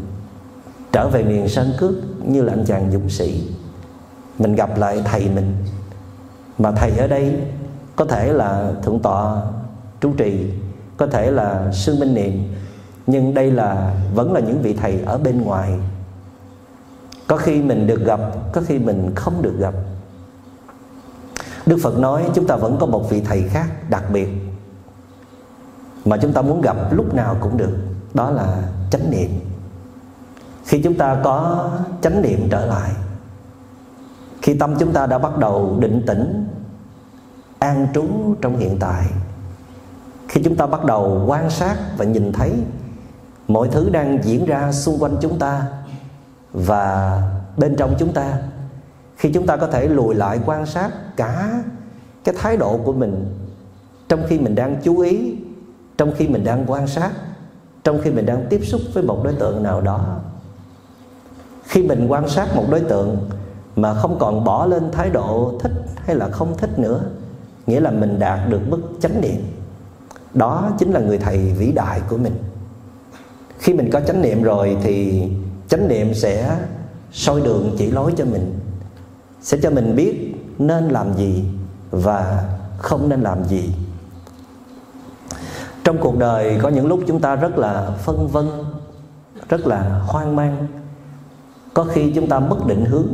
[0.93, 3.49] trở về miền sơn cước như là anh chàng dũng sĩ,
[4.39, 5.55] mình gặp lại thầy mình.
[6.59, 7.37] Mà thầy ở đây
[7.97, 9.43] có thể là thượng tọa
[10.01, 10.51] trú trì
[10.99, 12.55] có thể là sư minh niệm,
[13.07, 15.73] nhưng đây là, vẫn là những vị thầy ở bên ngoài.
[17.27, 18.21] Có khi mình được gặp,
[18.53, 19.75] có khi mình không được gặp.
[21.67, 24.29] Đức phật nói chúng ta vẫn có một vị thầy khác đặc biệt
[26.05, 27.77] mà chúng ta muốn gặp lúc nào cũng được,
[28.15, 29.31] đó là chánh niệm.
[30.65, 31.69] Khi chúng ta có
[32.01, 32.91] chánh niệm trở lại,
[34.43, 36.47] khi tâm chúng ta đã bắt đầu định tĩnh,
[37.59, 38.05] an trú
[38.41, 39.07] trong hiện tại
[40.29, 42.53] khi chúng ta bắt đầu quan sát và nhìn thấy,
[43.49, 45.67] mọi thứ đang diễn ra xung quanh chúng ta
[46.53, 47.23] và
[47.57, 48.39] bên trong chúng ta.
[49.17, 51.63] Khi chúng ta có thể lùi lại quan sát cả
[52.25, 53.35] cái thái độ của mình,
[54.09, 55.37] trong khi mình đang chú ý,
[55.99, 57.11] trong khi mình đang quan sát,
[57.85, 60.21] trong khi mình đang tiếp xúc với một đối tượng nào đó.
[61.65, 63.31] Khi mình quan sát một đối tượng
[63.77, 67.01] mà không còn bỏ lên thái độ thích hay là không thích nữa,
[67.67, 69.41] nghĩa là mình đạt được mức chánh niệm
[70.35, 72.35] đó chính là người thầy vĩ đại của mình.
[73.59, 75.23] Khi mình có chánh niệm rồi thì
[75.69, 76.59] chánh niệm sẽ
[77.13, 78.61] soi đường chỉ lối cho mình,
[79.41, 81.45] sẽ cho mình biết nên làm gì
[81.91, 82.45] và
[82.79, 83.71] không nên làm gì.
[85.85, 88.49] Trong cuộc đời có những lúc chúng ta rất là phân vân,
[89.49, 90.67] rất là hoang mang.
[91.75, 93.09] Có khi chúng ta mất định hướng,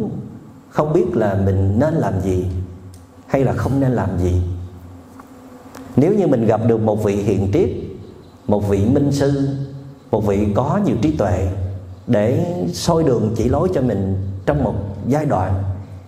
[0.70, 2.46] không biết là mình nên làm gì
[3.27, 4.42] hay là không nên làm gì
[5.97, 7.71] nếu như mình gặp được một vị hiền triết,
[8.47, 9.49] một vị minh sư,
[10.11, 11.49] một vị có nhiều trí tuệ
[12.07, 14.75] để soi đường chỉ lối cho mình trong một
[15.09, 15.63] giai đoạn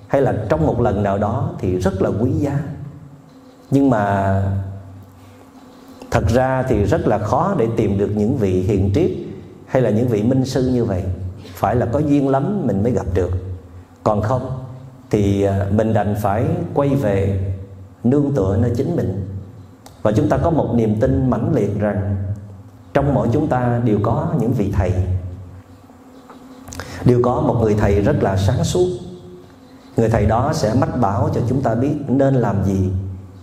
[0.07, 2.61] hay là trong một lần nào đó thì rất là quý giá.
[3.71, 4.43] Nhưng mà
[6.11, 9.11] thật ra thì rất là khó để tìm được những vị hiền triết
[9.67, 11.03] hay là những vị minh sư như vậy.
[11.55, 13.31] Phải là có duyên lắm mình mới gặp được.
[14.03, 14.59] Còn không
[15.11, 16.45] thì à, mình đành phải
[16.75, 17.41] quay về
[18.05, 19.36] nương tựa nơi chính mình
[20.07, 22.17] và chúng ta có một niềm tin mãnh liệt rằng
[22.95, 24.93] trong mỗi chúng ta đều có những vị thầy.
[27.05, 28.87] Đều có một người thầy rất là sáng suốt.
[29.97, 32.91] Người thầy đó sẽ mách bảo cho chúng ta biết nên làm gì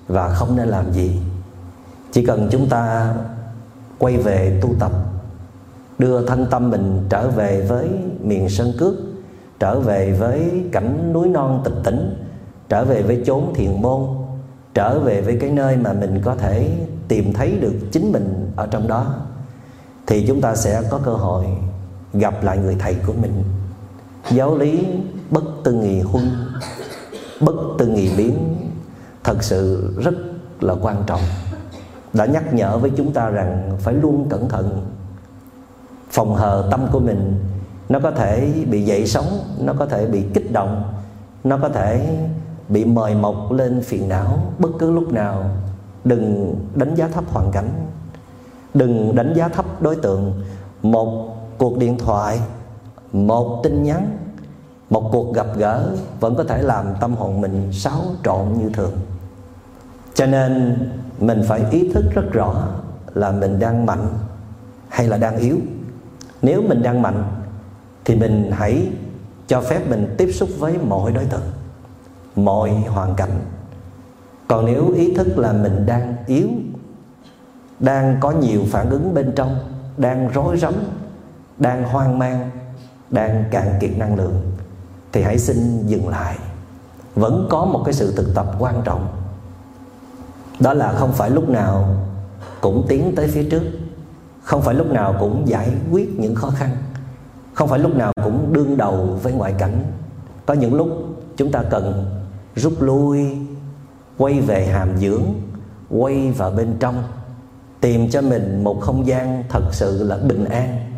[0.08, 1.22] và không nên làm gì.
[2.12, 3.14] Chỉ cần chúng ta
[4.00, 4.92] quay về tu tập,
[5.98, 7.90] đưa thân tâm mình trở về với
[8.22, 8.94] miền sân cước,
[9.60, 12.26] trở về với cảnh núi non tịch tỉnh
[12.70, 14.23] trở về với chốn thiền môn
[14.74, 18.68] trở về với cái nơi mà mình có thể tìm thấy được chính mình ở
[18.72, 19.16] trong đó,
[20.08, 21.46] thì chúng ta sẽ có cơ hội
[22.14, 23.44] gặp lại người thầy của mình.
[24.32, 24.86] Giáo lý
[25.30, 26.26] bất tư nghị huân,
[27.42, 28.56] bất tư nghị biến
[29.24, 30.14] thật sự rất
[30.62, 31.22] là quan trọng.
[32.14, 34.86] Đã nhắc nhở với chúng ta rằng phải luôn cẩn thận.
[36.12, 37.36] Phòng hờ tâm của mình,
[37.90, 40.94] nó có thể bị dậy sóng, nó có thể bị kích động,
[41.44, 42.18] nó có thể
[42.74, 45.44] bị mời mọc lên phiền não, bất cứ lúc nào.
[46.04, 47.70] Đừng đánh giá thấp hoàn cảnh.
[48.74, 50.44] Đừng đánh giá thấp đối tượng.
[50.82, 52.40] Một cuộc điện thoại,
[53.12, 54.18] một tin nhắn,
[54.90, 58.94] một cuộc gặp gỡ vẫn có thể làm tâm hồn mình xáo trộn như thường.
[60.14, 60.78] Cho nên
[61.20, 62.68] mình phải ý thức rất rõ
[63.14, 64.08] là mình đang mạnh
[64.90, 65.58] hay là đang yếu.
[66.42, 67.24] Nếu mình đang mạnh
[68.06, 68.88] thì mình hãy
[69.48, 71.42] cho phép mình tiếp xúc với mọi đối tượng
[72.36, 73.40] mọi hoàn cảnh.
[74.48, 76.48] Còn nếu ý thức là mình đang yếu,
[77.80, 79.58] đang có nhiều phản ứng bên trong,
[79.98, 80.74] đang rối rắm,
[81.58, 82.50] đang hoang mang,
[83.10, 84.42] đang cạn kiệt năng lượng,
[85.12, 86.38] thì hãy xin dừng lại.
[87.16, 89.08] Vẫn có một cái sự thực tập quan trọng.
[90.60, 91.96] Đó là không phải lúc nào
[92.62, 93.64] cũng tiến tới phía trước.
[94.44, 96.70] Không phải lúc nào cũng giải quyết những khó khăn.
[97.54, 99.84] Không phải lúc nào cũng đương đầu với ngoại cảnh.
[100.46, 100.88] Có những lúc
[101.38, 102.06] chúng ta cần
[102.56, 103.38] rút lui,
[104.18, 105.24] quay về hàm dưỡng,
[105.90, 107.04] quay vào bên trong,
[107.82, 110.92] tìm cho mình một không gian thật sự là bình an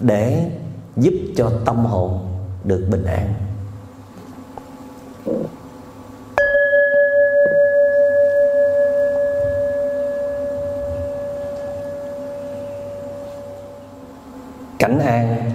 [0.00, 0.50] để
[0.96, 2.18] giúp cho tâm hồn
[2.64, 3.34] được bình an.
[14.78, 15.50] Cảnh an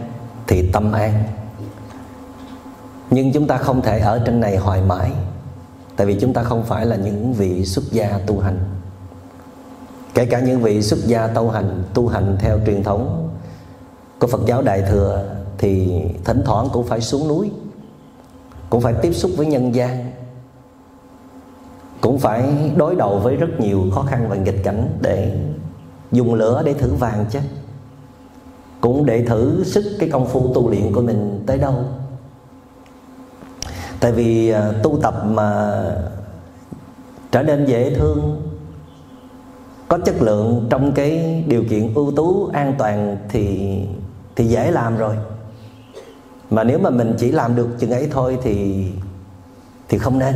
[0.48, 1.24] thì tâm an.
[3.10, 5.12] Nhưng chúng ta không thể ở trên này hoài mãi
[5.96, 8.60] tại vì chúng ta không phải là những vị xuất gia tu hành.
[10.14, 13.30] Kể cả những vị xuất gia tu hành tu hành theo truyền thống
[14.20, 17.52] của Phật giáo Đại thừa thì thỉnh thoảng cũng phải xuống núi,
[18.70, 20.12] cũng phải tiếp xúc với nhân gian,
[22.02, 25.36] cũng phải đối đầu với rất nhiều khó khăn và nghịch cảnh để
[26.12, 27.40] dùng lửa để thử vàng chứ.
[28.82, 31.76] Cũng để thử sức cái công phu tu luyện của mình tới đâu
[34.04, 35.82] tại vì à, tu tập mà
[37.32, 38.42] trở nên dễ thương
[39.88, 43.78] có chất lượng trong cái điều kiện ưu tú an toàn thì
[44.36, 45.16] thì dễ làm rồi.
[46.50, 48.88] Mà nếu mà mình chỉ làm được chừng ấy thôi thì
[49.90, 50.36] thì không nên.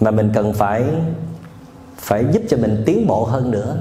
[0.00, 0.84] Mà mình cần phải
[1.96, 3.76] phải giúp cho mình tiến bộ hơn nữa.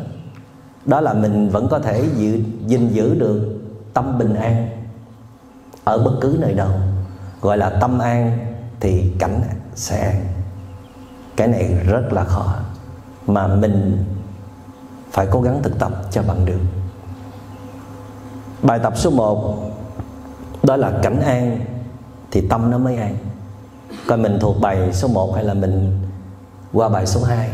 [0.85, 3.59] Đó là mình vẫn có thể giữ, gìn giữ được
[3.93, 4.69] tâm bình an
[5.83, 6.69] ở bất cứ nơi đâu
[7.41, 8.37] gọi là tâm an
[8.79, 9.41] thì cảnh
[9.75, 10.25] sẽ an
[11.35, 12.55] cái này rất là khó.
[13.27, 14.05] Mà mình
[15.11, 16.59] phải cố gắng thực tập cho bằng được.
[18.61, 19.71] Bài tập số 1
[20.63, 21.59] đó là cảnh an
[22.31, 23.17] thì tâm nó mới an.
[24.07, 25.99] Coi mình thuộc bài số 1 hay là mình
[26.73, 27.49] qua bài số 2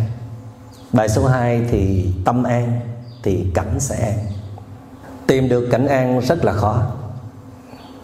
[0.94, 2.80] bài số 2 thì tâm an
[3.24, 4.26] thì cảnh sẽ an.
[5.28, 6.84] Tìm được cảnh an rất là khó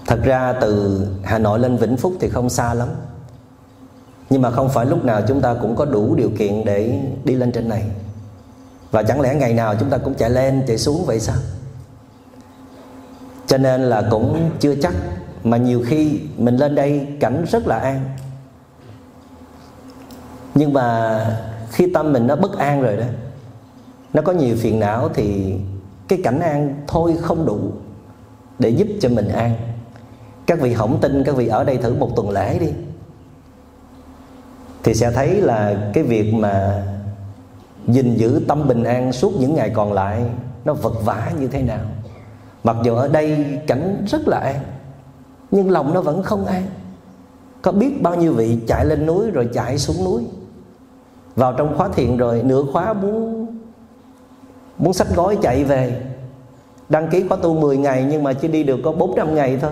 [0.09, 2.87] thật ra từ hà nội lên vĩnh phúc thì không xa lắm.
[4.29, 7.35] Nhưng mà không phải lúc nào chúng ta cũng có đủ điều kiện để đi
[7.35, 7.83] lên trên này.
[8.91, 11.35] Và chẳng lẽ ngày nào chúng ta cũng chạy lên, chạy xuống vậy sao?
[13.47, 14.93] Cho nên là cũng chưa chắc,
[15.43, 18.01] mà nhiều khi mình lên đây cảnh rất là an.
[20.55, 21.19] Nhưng mà
[21.71, 23.05] khi tâm mình nó bất an rồi đó,
[24.13, 25.55] nó có nhiều phiền não thì
[26.07, 27.59] cái cảnh an thôi không đủ
[28.59, 29.55] để giúp cho mình an
[30.49, 32.67] các vị hỏng tin, các vị ở đây thử một tuần lễ đi.
[34.83, 36.83] Thì sẽ thấy là cái việc mà
[37.87, 40.23] gìn giữ tâm bình an suốt những ngày còn lại
[40.65, 41.79] nó vật vã như thế nào.
[42.63, 44.55] Mặc dù ở đây cảnh rất là an,
[45.51, 46.63] nhưng lòng nó vẫn không an.
[47.61, 50.23] Có biết bao nhiêu vị chạy lên núi rồi chạy xuống núi.
[51.35, 53.47] Vào trong khóa thiền rồi, nửa khóa muốn
[54.77, 56.01] muốn sách gói chạy về.
[56.89, 59.71] Đăng ký khóa tu 10 ngày nhưng mà chỉ đi được có 400 ngày thôi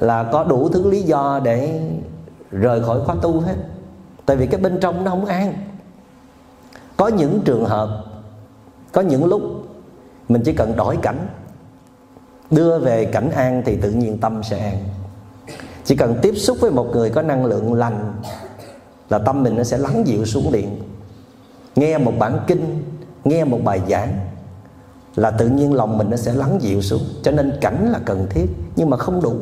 [0.00, 1.80] là có đủ thứ lý do để
[2.50, 3.56] rời khỏi khóa tu hết.
[4.26, 5.54] Tại vì cái bên trong nó không an.
[6.96, 8.04] Có những trường hợp,
[8.92, 9.42] có những lúc
[10.28, 11.26] mình chỉ cần đổi cảnh,
[12.50, 14.76] đưa về cảnh an thì tự nhiên tâm sẽ an.
[15.84, 18.12] Chỉ cần tiếp xúc với một người có năng lượng lành
[19.10, 20.78] là tâm mình nó sẽ lắng dịu xuống liền
[21.76, 22.84] nghe một bản kinh,
[23.24, 24.18] nghe một bài giảng
[25.16, 27.00] là tự nhiên lòng mình nó sẽ lắng dịu xuống.
[27.22, 29.34] Cho nên cảnh là cần thiết, nhưng mà không đủ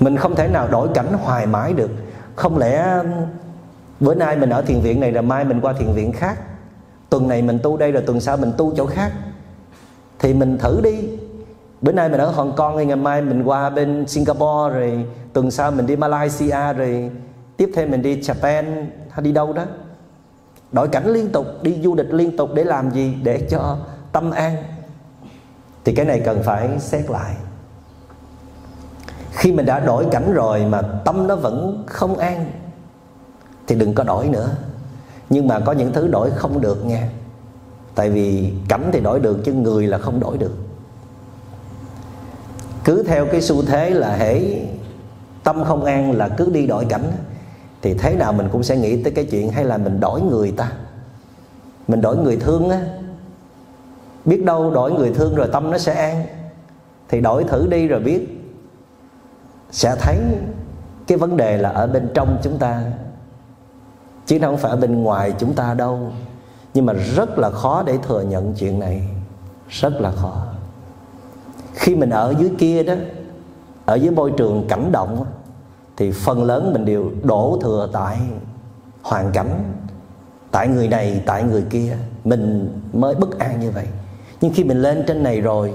[0.00, 1.90] mình không thể nào đổi cảnh hoài mãi được.
[2.36, 3.02] Không lẽ
[4.00, 6.38] bữa nay mình ở thiền viện này rồi mai mình qua thiền viện khác?
[7.10, 9.12] Tuần này mình tu đây rồi tuần sau mình tu chỗ khác.
[10.18, 11.08] Thì mình thử đi.
[11.80, 15.70] Bữa nay mình ở Hồng Kông ngày mai mình qua bên Singapore rồi tuần sau
[15.70, 17.10] mình đi Malaysia rồi
[17.56, 19.64] tiếp theo mình đi Japan, hay đi đâu đó.
[20.72, 23.14] Đổi cảnh liên tục, đi du lịch liên tục để làm gì?
[23.22, 23.76] Để cho
[24.12, 24.56] tâm an.
[25.84, 27.34] Thì cái này cần phải xét lại
[29.34, 32.52] khi mình đã đổi cảnh rồi mà tâm nó vẫn không an,
[33.66, 34.50] thì đừng có đổi nữa.
[35.30, 37.08] Nhưng mà có những thứ đổi không được nha.
[37.94, 40.56] Tại vì cảnh thì đổi được, chứ người là không đổi được.
[42.84, 44.60] Cứ theo cái xu thế là hễ
[45.44, 47.12] tâm không an là cứ đi đổi cảnh,
[47.82, 50.50] thì thế nào mình cũng sẽ nghĩ tới cái chuyện hay là mình đổi người
[50.50, 50.72] ta.
[51.88, 52.80] Mình đổi người thương á.
[54.24, 56.24] Biết đâu đổi người thương rồi tâm nó sẽ an,
[57.08, 58.33] thì đổi thử đi rồi biết
[59.74, 60.18] sẽ thấy
[61.06, 62.82] cái vấn đề là ở bên trong chúng ta.
[64.26, 66.12] Chứ không phải ở bên ngoài chúng ta đâu.
[66.74, 69.08] Nhưng mà rất là khó để thừa nhận chuyện này.
[69.68, 70.46] Rất là khó.
[71.74, 72.94] Khi mình ở dưới kia đó,
[73.84, 75.24] ở dưới môi trường cảnh động,
[75.96, 78.18] thì phần lớn mình đều đổ thừa tại
[79.02, 79.72] hoàn cảnh,
[80.50, 81.96] tại người này, tại người kia.
[82.24, 83.86] Mình mới bất an như vậy.
[84.40, 85.74] Nhưng khi mình lên trên này rồi,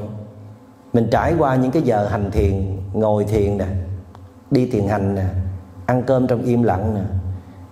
[0.93, 3.66] mình trải qua những cái giờ hành thiền, ngồi thiền nè
[4.52, 5.26] đi thiền hành nè,
[5.86, 7.02] ăn cơm trong im lặng nè,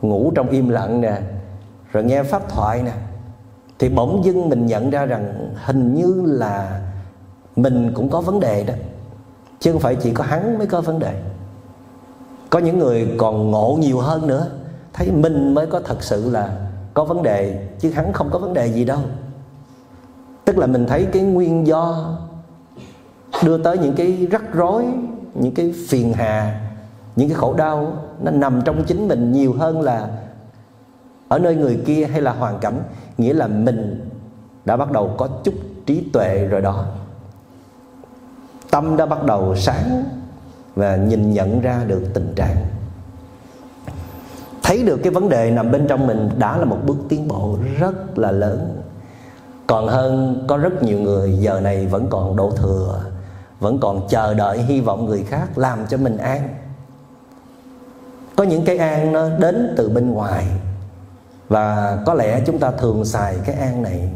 [0.02, 1.22] ngủ trong im lặng nè,
[1.92, 2.92] rồi nghe pháp thoại nè.
[3.80, 6.82] Thì bỗng dưng mình nhận ra rằng hình như là
[7.56, 8.74] mình cũng có vấn đề đó,
[9.60, 11.22] chứ không phải chỉ có hắn mới có vấn đề.
[12.50, 14.48] Có những người còn ngộ nhiều hơn nữa,
[14.94, 18.54] thấy mình mới có thật sự là có vấn đề, chứ hắn không có vấn
[18.54, 19.00] đề gì đâu.
[20.46, 22.14] Tức là mình thấy cái nguyên do
[23.44, 24.86] đưa tới những cái rắc rối,
[25.34, 26.62] những cái phiền hà
[27.18, 30.08] những cái khổ đau nó nằm trong chính mình nhiều hơn là
[31.28, 32.80] ở nơi người kia hay là hoàn cảnh.
[33.18, 34.10] Nghĩa là mình
[34.66, 35.54] đã bắt đầu có chút
[35.86, 36.86] trí tuệ rồi đó.
[38.72, 40.04] Tâm đã bắt đầu sáng
[40.76, 42.56] và nhìn nhận ra được tình trạng.
[44.64, 47.58] Thấy được cái vấn đề nằm bên trong mình đã là một bước tiến bộ
[47.80, 48.82] rất là lớn.
[49.68, 53.02] Còn hơn, có rất nhiều người giờ này vẫn còn đổ thừa,
[53.60, 56.50] vẫn còn chờ đợi hy vọng người khác làm cho mình an
[58.38, 60.46] có những cái an nó đến từ bên ngoài.
[61.50, 64.10] Và có lẽ chúng ta thường xài cái an này.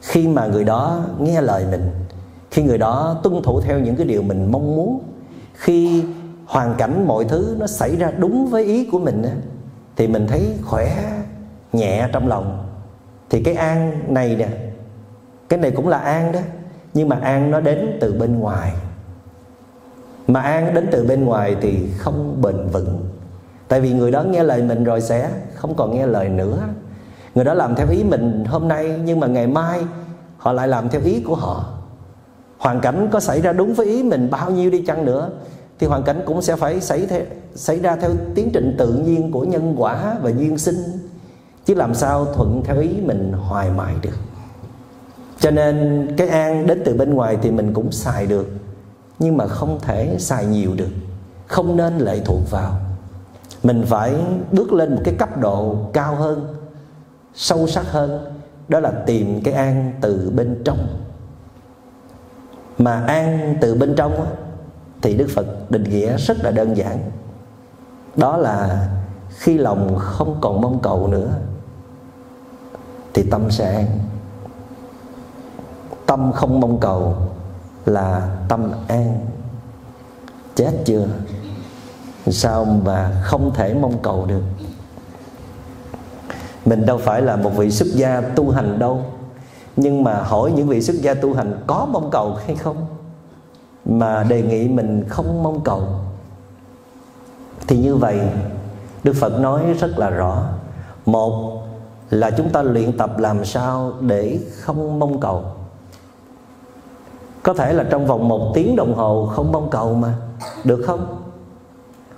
[0.00, 1.90] Khi mà người đó nghe lời mình,
[2.50, 5.02] khi người đó tuân thủ theo những cái điều mình mong muốn,
[5.54, 6.04] khi
[6.46, 9.24] hoàn cảnh mọi thứ nó xảy ra đúng với ý của mình
[9.96, 11.12] thì mình thấy khỏe,
[11.72, 12.66] nhẹ trong lòng.
[13.30, 14.48] Thì cái an này nè,
[15.48, 16.40] cái này cũng là an đó,
[16.94, 18.72] nhưng mà an nó đến từ bên ngoài.
[20.26, 23.13] Mà an đến từ bên ngoài thì không bền vững
[23.74, 26.58] tại vì người đó nghe lời mình rồi sẽ không còn nghe lời nữa.
[27.34, 29.80] Người đó làm theo ý mình hôm nay nhưng mà ngày mai
[30.36, 31.64] họ lại làm theo ý của họ.
[32.58, 35.30] Hoàn cảnh có xảy ra đúng với ý mình bao nhiêu đi chăng nữa
[35.78, 37.20] thì hoàn cảnh cũng sẽ phải xảy theo,
[37.54, 40.76] xảy ra theo tiến trình tự nhiên của nhân quả và duyên sinh.
[41.64, 44.18] Chứ làm sao thuận theo ý mình hoài mãi được.
[45.38, 48.46] Cho nên cái an đến từ bên ngoài thì mình cũng xài được
[49.18, 50.90] nhưng mà không thể xài nhiều được.
[51.46, 52.72] Không nên lệ thuộc vào
[53.64, 54.14] mình phải
[54.52, 56.54] bước lên một cái cấp độ cao hơn,
[57.34, 58.34] sâu sắc hơn,
[58.68, 60.86] đó là tìm cái an từ bên trong.
[62.78, 64.26] Mà an từ bên trong
[65.02, 66.98] thì đức phật định nghĩa rất là đơn giản.
[68.16, 68.88] Đó là
[69.30, 71.30] khi lòng không còn mong cầu nữa,
[73.14, 73.86] thì tâm sẽ an.
[76.06, 77.16] Tâm không mong cầu
[77.86, 79.26] là tâm an.
[80.54, 81.06] Chết chưa?
[82.32, 84.42] Sao mà không thể mong cầu được?
[86.64, 89.02] Mình đâu phải là một vị xuất gia tu hành đâu.
[89.76, 92.86] Nhưng mà hỏi những vị xuất gia tu hành có mong cầu hay không?
[93.84, 95.82] Mà đề nghị mình không mong cầu.
[97.66, 98.20] Thì như vậy,
[99.04, 100.42] đức phật nói rất là rõ.
[101.06, 101.62] Một
[102.10, 105.44] là chúng ta luyện tập làm sao để không mong cầu.
[107.42, 110.14] Có thể là trong vòng một tiếng đồng hồ không mong cầu mà.
[110.64, 111.23] Được không?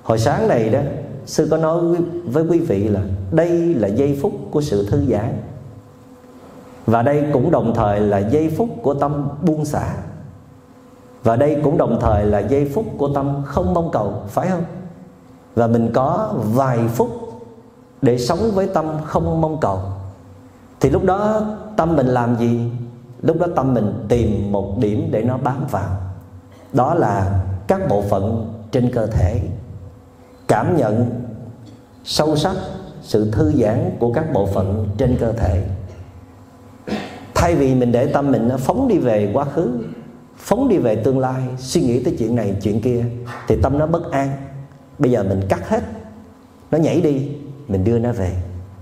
[0.07, 0.81] Hồi sáng này đó,
[1.27, 1.83] sư có nói
[2.25, 3.01] với quý vị là
[3.31, 5.43] đây là giây phút của sự thư giãn.
[6.87, 9.95] Và đây cũng đồng thời là giây phút của tâm buông xả.
[11.23, 14.65] Và đây cũng đồng thời là giây phút của tâm không mong cầu, phải không?
[15.55, 17.11] Và mình có vài phút
[18.03, 19.81] để sống với tâm không mong cầu.
[20.81, 21.41] Thì lúc đó
[21.77, 22.71] tâm mình làm gì?
[23.23, 25.91] Lúc đó tâm mình tìm một điểm để nó bám vào.
[26.73, 29.41] Đó là các bộ phận trên cơ thể
[30.49, 31.11] cảm nhận
[32.05, 32.57] sâu sắc
[33.03, 35.65] sự thư giãn của các bộ phận trên cơ thể.
[37.35, 39.79] Thay vì mình để tâm mình nó phóng đi về quá khứ,
[40.37, 43.05] phóng đi về tương lai, suy nghĩ tới chuyện này, chuyện kia,
[43.49, 44.29] thì tâm nó bất an.
[44.99, 45.83] Bây giờ mình cắt hết,
[46.71, 47.29] nó nhảy đi,
[47.69, 48.37] mình đưa nó về.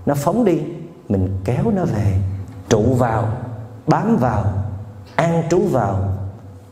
[0.05, 0.59] Nó phóng đi,
[1.09, 2.17] mình kéo nó về.
[2.69, 3.27] Trụ vào,
[3.87, 4.45] bám vào,
[5.15, 6.17] an trú vào.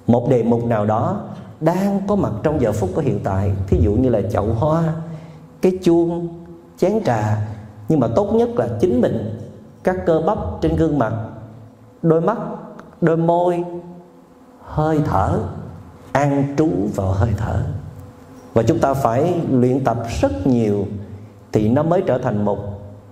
[0.08, 1.22] Một đề mục nào đó
[1.64, 3.52] đang có mặt trong giờ phút của hiện tại.
[3.68, 4.94] Thí dụ như là chậu hoa,
[5.62, 6.28] cái chuông,
[6.78, 7.48] chén trà.
[7.90, 9.40] Nhưng mà tốt nhất là chính mình,
[9.84, 11.14] các cơ bắp trên gương mặt,
[12.02, 12.38] đôi mắt,
[13.02, 13.64] đôi môi,
[14.62, 15.40] hơi thở
[16.12, 17.64] an trú vào hơi thở.
[18.54, 20.86] Và chúng ta phải luyện tập rất nhiều
[21.52, 22.58] thì nó mới trở thành một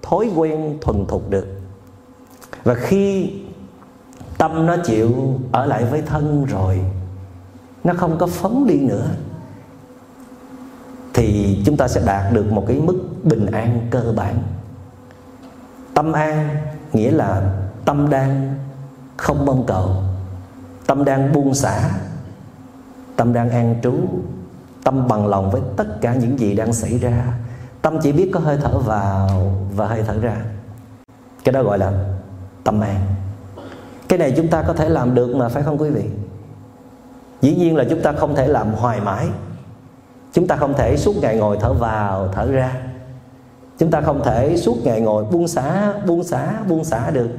[0.01, 1.47] thói quen thuần thục được.
[2.63, 3.33] Và khi
[4.37, 5.11] tâm nó chịu
[5.51, 6.79] ở lại với thân rồi
[7.83, 9.07] nó không có phóng đi nữa.
[11.13, 14.37] Thì chúng ta sẽ đạt được một cái mức bình an cơ bản.
[15.93, 16.49] Tâm an
[16.93, 17.53] nghĩa là
[17.85, 18.55] tâm đang
[19.17, 19.89] không mong cầu.
[20.87, 21.89] Tâm đang buông xả.
[23.15, 23.93] Tâm đang an trú.
[24.83, 27.33] Tâm bằng lòng với tất cả những gì đang xảy ra.
[27.81, 29.29] Tâm chỉ biết có hơi thở vào
[29.75, 30.37] và hơi thở ra.
[31.43, 31.91] Cái đó gọi là
[32.63, 33.05] tâm an.
[34.07, 36.03] Cái này chúng ta có thể làm được mà, phải không quý vị?
[37.41, 39.27] Dĩ nhiên là chúng ta không thể làm hoài mãi.
[40.33, 42.75] Chúng ta không thể suốt ngày ngồi thở vào, thở ra.
[43.77, 47.29] Chúng ta không thể suốt ngày ngồi buông xả buông xả buông xả được.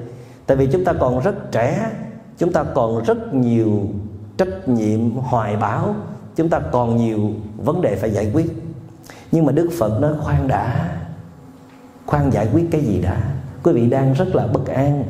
[0.46, 1.90] Tại vì chúng ta còn rất trẻ,
[2.38, 3.80] chúng ta còn rất nhiều
[4.36, 5.94] trách nhiệm, hoài bão.
[6.36, 8.46] Chúng ta còn nhiều vấn đề phải giải quyết.
[9.32, 10.88] Nhưng mà đức phật nói khoan đã.
[12.06, 13.16] Khoan giải quyết cái gì đã?
[13.62, 15.04] Quý vị đang rất là bất an.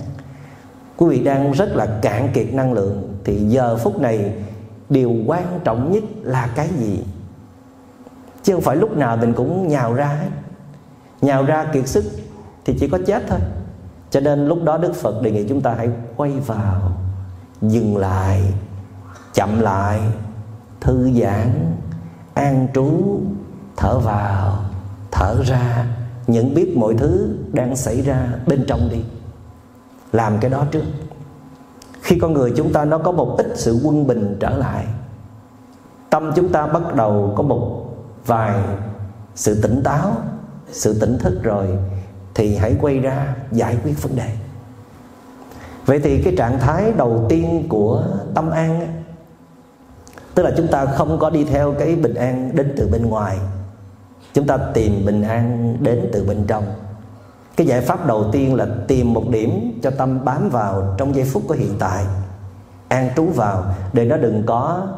[0.97, 3.14] Quý vị đang rất là cạn kiệt năng lượng.
[3.24, 4.32] Thì giờ phút này
[4.91, 7.05] điều quan trọng nhất là cái gì?
[8.43, 10.30] Chứ không phải lúc nào mình cũng nhào ra hết.
[11.20, 12.05] Nhào ra kiệt sức
[12.64, 13.39] thì chỉ có chết thôi.
[14.11, 16.93] Cho nên lúc đó đức phật đề nghị chúng ta hãy quay vào,
[17.62, 18.43] dừng lại,
[19.35, 20.01] chậm lại,
[20.80, 21.76] thư giãn,
[22.35, 23.20] an trú,
[23.76, 24.59] thở vào,
[25.11, 25.87] thở ra.
[26.26, 29.05] Nhận biết mọi thứ đang xảy ra bên trong đi.
[30.12, 30.85] Làm cái đó trước
[32.03, 34.86] khi con người chúng ta nó có một ít sự quân bình trở lại,
[36.11, 37.86] tâm chúng ta bắt đầu có một
[38.26, 38.62] vài
[39.34, 40.12] sự tỉnh táo,
[40.70, 41.68] sự tỉnh thức rồi
[42.34, 44.28] thì hãy quay ra giải quyết vấn đề.
[45.86, 49.03] Vậy thì cái trạng thái đầu tiên của tâm an
[50.34, 53.38] tức là chúng ta không có đi theo cái bình an đến từ bên ngoài,
[54.34, 56.64] chúng ta tìm bình an đến từ bên trong
[57.57, 61.24] cái giải pháp đầu tiên là tìm một điểm cho tâm bám vào trong giây
[61.24, 62.05] phút của hiện tại
[62.88, 64.88] an trú vào để nó đừng có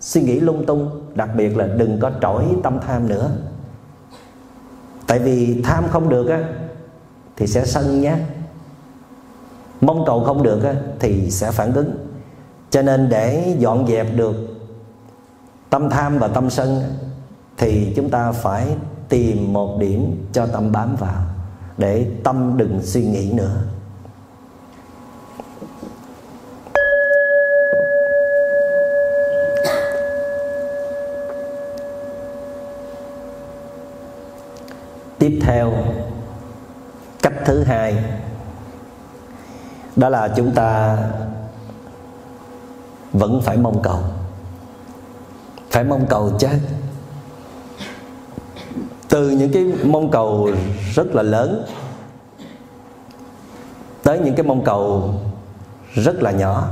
[0.00, 3.30] suy nghĩ lung tung đặc biệt là đừng có trỗi tâm tham nữa.
[5.06, 6.44] Tại vì tham không được á
[7.36, 8.16] thì sẽ sân nhé
[9.80, 11.96] mong cầu không được á, thì sẽ phản ứng.
[12.70, 14.36] Cho nên để dọn dẹp được
[15.70, 16.82] tâm tham và tâm sân
[17.56, 18.66] thì chúng ta phải
[19.08, 21.22] tìm một điểm cho tâm bám vào
[21.78, 23.56] để tâm đừng suy nghĩ nữa.
[35.18, 35.72] Tiếp theo,
[37.22, 38.04] cách thứ hai,
[39.96, 40.98] đó là chúng ta
[43.12, 43.98] vẫn phải mong cầu.
[45.70, 46.48] Phải mong cầu chứ
[49.08, 50.50] từ những cái mong cầu
[50.94, 51.64] rất là lớn,
[54.02, 55.14] tới những cái mong cầu
[55.94, 56.68] rất là nhỏ,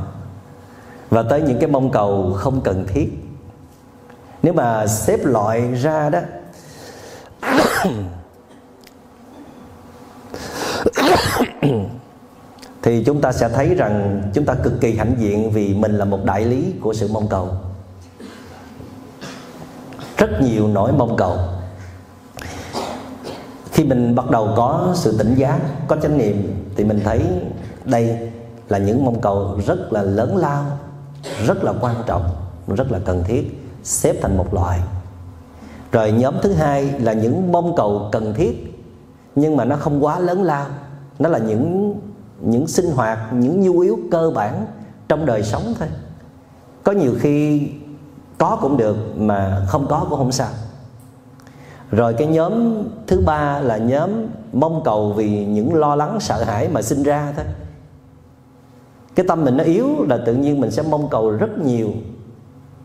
[1.11, 3.09] và tới những cái mong cầu không cần thiết.
[4.43, 6.21] Nếu mà xếp loại ra đó,
[12.83, 16.05] thì chúng ta sẽ thấy rằng chúng ta cực kỳ hãnh diện vì mình là
[16.05, 17.49] một đại lý của sự mong cầu.
[20.17, 21.39] Rất nhiều nỗi mong cầu
[23.75, 27.23] khi mình bắt đầu có sự tỉnh giác có chánh niệm, thì mình thấy
[27.85, 28.31] đây
[28.69, 30.65] là những mong cầu rất là lớn lao,
[31.47, 32.31] rất là quan trọng,
[32.77, 34.81] rất là cần thiết, xếp thành một loại.
[35.93, 38.85] Rồi nhóm thứ hai là những mong cầu cần thiết,
[39.35, 40.67] nhưng mà nó không quá lớn lao.
[41.19, 41.95] Nó là những
[42.41, 44.67] những sinh hoạt, những nhu yếu cơ bản
[45.09, 45.89] trong đời sống thôi.
[46.85, 47.69] Có nhiều khi
[48.39, 50.49] có cũng được mà không có cũng không sao
[51.97, 54.11] rồi cái nhóm thứ ba là nhóm
[54.53, 57.45] mong cầu vì những lo lắng, sợ hãi mà sinh ra thôi.
[59.15, 61.91] Cái tâm mình nó yếu là tự nhiên mình sẽ mong cầu rất nhiều.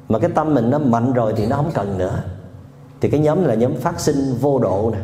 [0.09, 2.23] Mà cái tâm mình nó mạnh rồi thì nó không cần nữa.
[3.01, 4.99] Thì cái nhóm là nhóm phát sinh vô độ nè.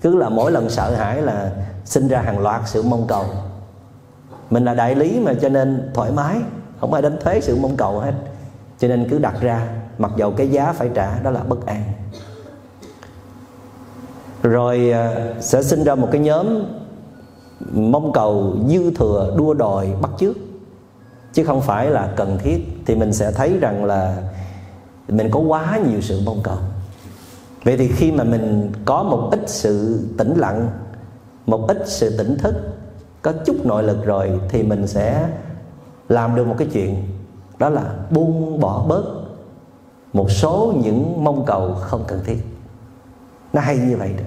[0.00, 1.50] Cứ là mỗi lần sợ hãi là
[1.84, 3.24] sinh ra hàng loạt sự mong cầu.
[4.50, 6.36] Mình là đại lý mà cho nên thoải mái,
[6.80, 8.12] không ai đánh thuế sự mong cầu hết.
[8.78, 9.68] Cho nên cứ đặt ra,
[9.98, 11.82] mặc dầu cái giá phải trả đó là bất an
[14.42, 16.46] rồi à, sẽ sinh ra một cái nhóm
[17.72, 20.36] mong cầu dư thừa, đua đòi, bắt chước.
[21.32, 24.16] Chứ không phải là cần thiết, thì mình sẽ thấy rằng là
[25.08, 26.56] mình có quá nhiều sự mong cầu.
[27.64, 30.70] Vậy thì khi mà mình có một ít sự tĩnh lặng,
[31.46, 32.54] một ít sự tỉnh thức,
[33.22, 35.28] có chút nội lực rồi, thì mình sẽ
[36.08, 36.96] làm được một cái chuyện,
[37.58, 39.04] đó là buông bỏ bớt
[40.12, 42.38] một số những mong cầu không cần thiết
[43.58, 44.24] nó hay như vậy đó.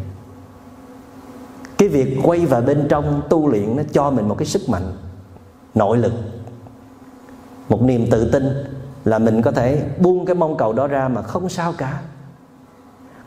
[1.77, 4.93] Cái việc quay vào bên trong tu luyện nó cho mình một cái sức mạnh,
[5.75, 6.13] nội lực,
[7.69, 8.43] một niềm tự tin
[9.05, 12.01] là mình có thể buông cái mong cầu đó ra mà không sao cả.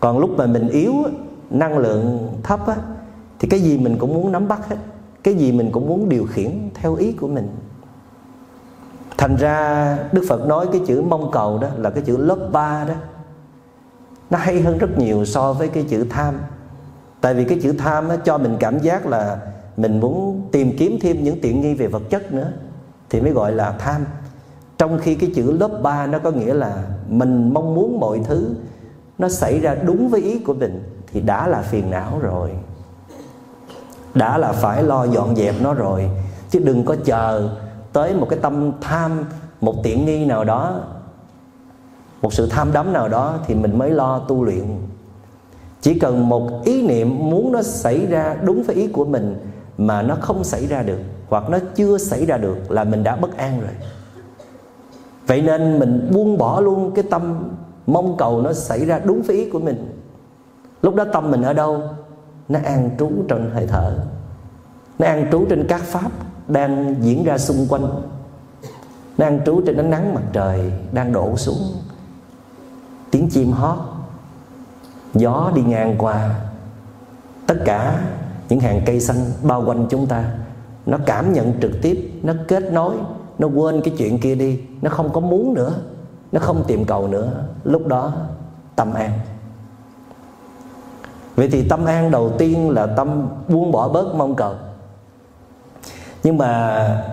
[0.00, 0.94] Còn lúc mà mình yếu
[1.50, 2.76] năng lượng thấp á,
[3.38, 4.76] thì cái gì mình cũng muốn nắm bắt hết,
[5.22, 7.48] cái gì mình cũng muốn điều khiển theo ý của mình.
[9.18, 12.84] Thành ra đức phật nói cái chữ mong cầu đó là cái chữ lớp ba
[12.84, 12.94] đó
[14.30, 16.34] nó hay hơn rất nhiều so với cái chữ tham.
[17.20, 19.38] Tại vì cái chữ tham nó cho mình cảm giác là
[19.76, 22.52] mình muốn tìm kiếm thêm những tiện nghi về vật chất nữa,
[23.10, 24.04] thì mới gọi là tham.
[24.78, 28.54] Trong khi cái chữ lớp ba nó có nghĩa là mình mong muốn mọi thứ
[29.18, 32.50] nó xảy ra đúng với ý của mình, thì đã là phiền não rồi.
[34.14, 36.10] Đã là phải lo dọn dẹp nó rồi.
[36.50, 37.50] Chứ đừng có chờ
[37.92, 39.24] tới một cái tâm tham,
[39.60, 40.80] một tiện nghi nào đó
[42.24, 44.64] một sự tham đắm nào đó thì mình mới lo tu luyện.
[45.80, 49.36] Chỉ cần một ý niệm muốn nó xảy ra đúng với ý của mình
[49.78, 50.98] mà nó không xảy ra được
[51.28, 53.70] hoặc nó chưa xảy ra được là mình đã bất an rồi.
[55.26, 57.50] Vậy nên mình buông bỏ luôn cái tâm
[57.86, 60.02] mong cầu nó xảy ra đúng với ý của mình.
[60.82, 61.82] Lúc đó tâm mình ở đâu?
[62.48, 63.98] Nó an trú trong hơi thở.
[64.98, 66.10] Nó an trú trên các pháp
[66.48, 68.02] đang diễn ra xung quanh.
[69.18, 71.58] Nó an trú trên ánh nắng mặt trời đang đổ xuống
[73.14, 73.78] tiếng chim hót,
[75.14, 76.30] gió đi ngang qua.
[77.46, 78.00] Tất cả
[78.48, 80.24] những hàng cây xanh bao quanh chúng ta,
[80.86, 82.94] nó cảm nhận trực tiếp, nó kết nối,
[83.38, 84.60] nó quên cái chuyện kia đi.
[84.82, 85.72] Nó không có muốn nữa,
[86.32, 87.30] nó không tìm cầu nữa.
[87.64, 88.12] Lúc đó,
[88.76, 89.10] tâm an.
[91.36, 94.54] Vậy thì tâm an đầu tiên là tâm buông bỏ bớt mong cầu.
[96.22, 97.04] Nhưng mà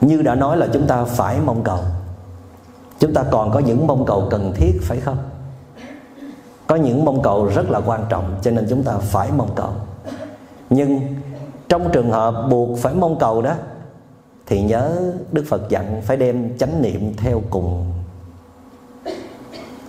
[0.00, 1.78] như đã nói là chúng ta phải mong cầu
[2.98, 5.18] chúng ta còn có những mong cầu cần thiết, phải không?
[6.66, 9.70] Có những mong cầu rất là quan trọng, cho nên chúng ta phải mong cầu.
[10.70, 11.00] Nhưng
[11.68, 13.54] trong trường hợp buộc phải mong cầu đó,
[14.46, 17.92] thì nhớ đức phật dặn phải đem chánh niệm theo cùng.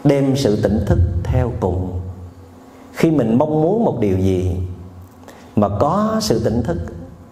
[0.03, 1.99] Đem sự tỉnh thức theo cùng.
[2.93, 4.55] Khi mình mong muốn một điều gì
[5.55, 6.77] mà có sự tỉnh thức,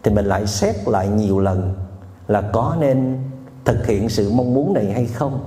[0.04, 1.74] thì mình lại xét lại nhiều lần
[2.28, 3.18] là có nên
[3.66, 5.40] thực hiện sự mong muốn này hay không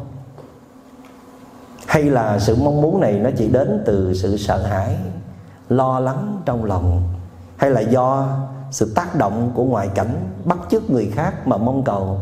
[1.87, 4.97] hay là sự mong muốn này nó chỉ đến từ sự sợ hãi,
[5.69, 7.03] lo lắng trong lòng,
[7.57, 8.29] hay là do
[8.71, 12.19] sự tác động của ngoại cảnh bắt chước người khác mà mong cầu?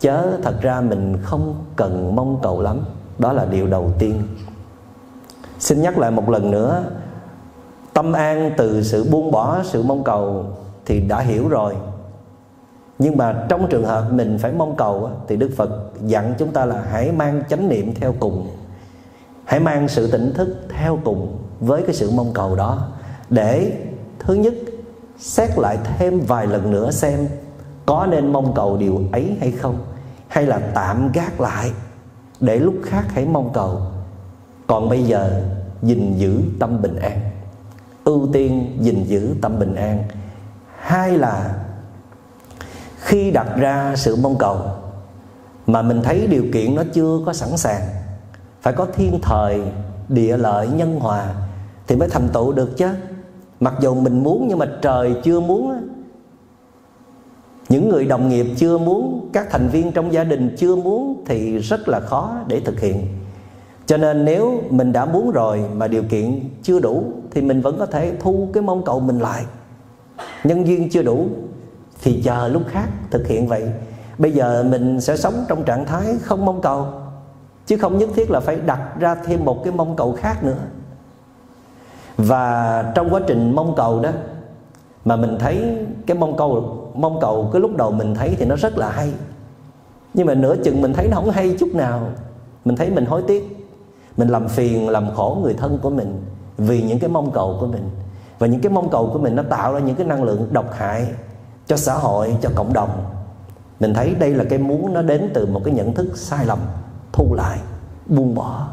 [0.00, 2.80] Chớ thật ra mình không cần mong cầu lắm.
[3.18, 4.22] Đó là điều đầu tiên.
[5.58, 6.84] Xin nhắc lại một lần nữa,
[7.92, 10.44] tâm an từ sự buông bỏ sự mong cầu
[10.86, 11.74] thì đã hiểu rồi.
[12.98, 15.70] Nhưng mà trong trường hợp mình phải mong cầu thì đức phật
[16.00, 18.46] dặn chúng ta là hãy mang chánh niệm theo cùng
[19.44, 22.88] hãy mang sự tỉnh thức theo cùng với cái sự mong cầu đó.
[23.30, 23.72] Để
[24.18, 24.54] thứ nhất,
[25.18, 27.28] xét lại thêm vài lần nữa xem
[27.86, 29.78] có nên mong cầu điều ấy hay không,
[30.28, 31.70] hay là tạm gác lại.
[32.40, 33.80] Để lúc khác hãy mong cầu.
[34.66, 35.42] Còn bây giờ,
[35.82, 37.20] gìn giữ tâm bình an.
[38.04, 40.04] Ưu tiên gìn giữ tâm bình an.
[40.78, 41.54] Hai là,
[42.98, 44.58] khi đặt ra sự mong cầu
[45.66, 47.82] mà mình thấy điều kiện nó chưa có sẵn sàng
[48.64, 49.60] phải có thiên thời,
[50.08, 51.34] địa lợi, nhân hòa
[51.86, 52.88] thì mới thành tựu được chứ.
[53.60, 55.88] Mặc dù mình muốn nhưng mà trời chưa muốn
[57.68, 61.58] những người đồng nghiệp chưa muốn, các thành viên trong gia đình chưa muốn thì
[61.58, 63.06] rất là khó để thực hiện.
[63.86, 67.78] Cho nên nếu mình đã muốn rồi mà điều kiện chưa đủ thì mình vẫn
[67.78, 69.44] có thể thu cái mong cầu mình lại.
[70.44, 71.26] Nhân duyên chưa đủ
[72.02, 73.62] thì chờ lúc khác thực hiện vậy.
[74.18, 76.86] Bây giờ mình sẽ sống trong trạng thái không mong cầu
[77.66, 80.56] chứ không nhất thiết là phải đặt ra thêm một cái mong cầu khác nữa.
[82.16, 84.10] Và trong quá trình mong cầu đó,
[85.04, 88.56] mà mình thấy cái mong cầu mong cầu cái lúc đầu mình thấy thì nó
[88.56, 89.12] rất là hay.
[90.14, 92.00] Nhưng mà nửa chừng mình thấy nó không hay chút nào.
[92.64, 93.68] Mình thấy mình hối tiếc.
[94.16, 96.22] Mình làm phiền, làm khổ người thân của mình
[96.58, 97.90] vì những cái mong cầu của mình.
[98.38, 100.72] Và những cái mong cầu của mình nó tạo ra những cái năng lượng độc
[100.72, 101.06] hại
[101.66, 102.90] cho xã hội, cho cộng đồng.
[103.80, 106.58] Mình thấy đây là cái muốn nó đến từ một cái nhận thức sai lầm
[107.14, 107.58] thu lại,
[108.06, 108.68] buông bỏ.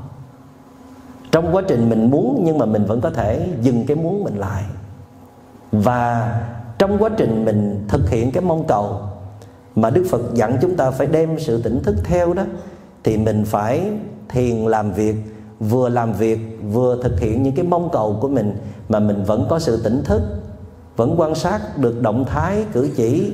[1.31, 4.37] Trong quá trình mình muốn nhưng mà mình vẫn có thể dừng cái muốn mình
[4.37, 4.63] lại.
[5.71, 6.35] Và
[6.77, 8.99] trong quá trình mình thực hiện cái mong cầu
[9.75, 12.43] mà đức phật dặn chúng ta phải đem sự tỉnh thức theo đó,
[13.03, 13.91] thì mình phải
[14.29, 15.15] thiền làm việc,
[15.59, 16.39] vừa làm việc,
[16.71, 18.57] vừa thực hiện những cái mong cầu của mình
[18.89, 20.21] mà mình vẫn có sự tỉnh thức,
[20.95, 23.33] vẫn quan sát được động thái cử chỉ,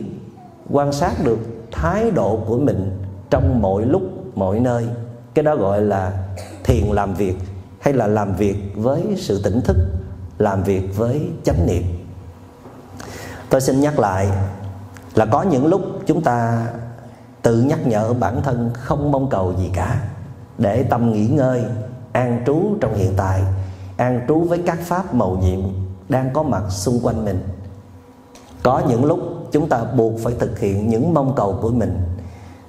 [0.72, 1.40] quan sát được
[1.72, 2.92] thái độ của mình
[3.30, 4.02] trong mọi lúc
[4.38, 4.88] mọi nơi.
[5.34, 6.14] Cái đó gọi là
[6.64, 7.36] thiền làm việc
[7.80, 9.78] hay là làm việc với sự tỉnh thức,
[10.38, 11.84] làm việc với chánh niệm.
[13.50, 14.28] Tôi xin nhắc lại
[15.16, 16.68] là có những lúc chúng ta
[17.42, 20.02] tự nhắc nhở bản thân không mong cầu gì cả,
[20.58, 21.64] để tâm nghỉ ngơi,
[22.12, 23.42] an trú trong hiện tại,
[23.98, 25.60] an trú với các pháp màu nhiệm
[26.10, 27.44] đang có mặt xung quanh mình.
[28.64, 29.20] Có những lúc
[29.52, 32.00] chúng ta buộc phải thực hiện những mong cầu của mình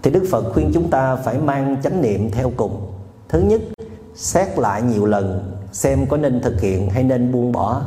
[0.03, 2.93] thì đức phật khuyên chúng ta phải mang chánh niệm theo cùng.
[3.29, 3.61] Thứ nhất,
[4.15, 7.83] xét lại nhiều lần, xem có nên thực hiện hay nên buông bỏ.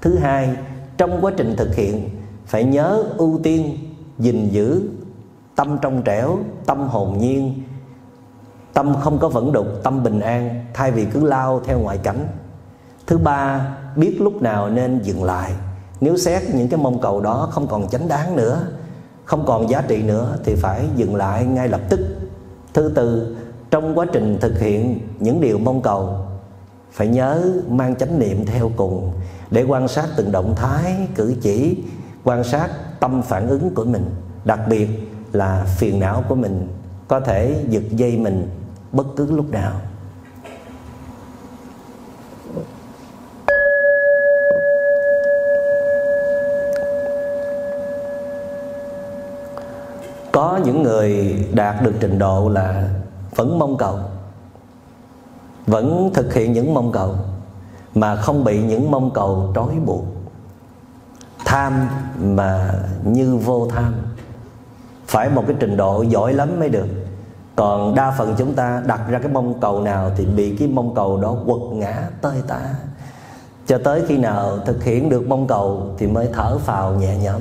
[0.00, 0.56] Thứ hai,
[0.96, 2.10] trong quá trình thực hiện,
[2.46, 3.78] phải nhớ ưu tiên,
[4.18, 4.82] gìn giữ
[5.56, 7.62] tâm trong trẻo, tâm hồn nhiên.
[8.72, 12.26] Tâm không có vẫn đục, tâm bình an, thay vì cứ lao theo ngoại cảnh.
[13.06, 15.52] Thứ ba, biết lúc nào nên dừng lại.
[16.00, 18.66] Nếu xét những cái mong cầu đó không còn chánh đáng nữa
[19.30, 22.00] không còn giá trị nữa thì phải dừng lại ngay lập tức.
[22.74, 23.36] Thứ tư,
[23.70, 26.16] trong quá trình thực hiện những điều mong cầu,
[26.92, 29.12] phải nhớ mang chánh niệm theo cùng
[29.50, 31.76] để quan sát từng động thái, cử chỉ,
[32.24, 32.68] quan sát
[33.00, 34.04] tâm phản ứng của mình,
[34.44, 34.88] đặc biệt
[35.32, 36.68] là phiền não của mình
[37.08, 38.48] có thể giật dây mình
[38.92, 39.72] bất cứ lúc nào.
[50.50, 52.88] Có những người đạt được trình độ là
[53.34, 53.98] vẫn mong cầu,
[55.66, 57.14] vẫn thực hiện những mong cầu,
[57.94, 60.04] mà không bị những mong cầu trói buộc,
[61.44, 61.88] tham
[62.20, 62.74] mà
[63.04, 63.94] như vô tham.
[65.06, 66.88] Phải một cái trình độ giỏi lắm mới được.
[67.56, 70.94] Còn đa phần chúng ta đặt ra cái mong cầu nào thì bị cái mong
[70.94, 72.60] cầu đó quật ngã, tơi tả
[73.66, 77.40] cho tới khi nào thực hiện được mong cầu thì mới thở phào nhẹ nhõm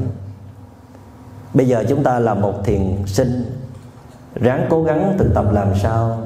[1.53, 3.45] bây giờ chúng ta là một thiền sinh,
[4.35, 6.17] ráng cố gắng thực tập làm sao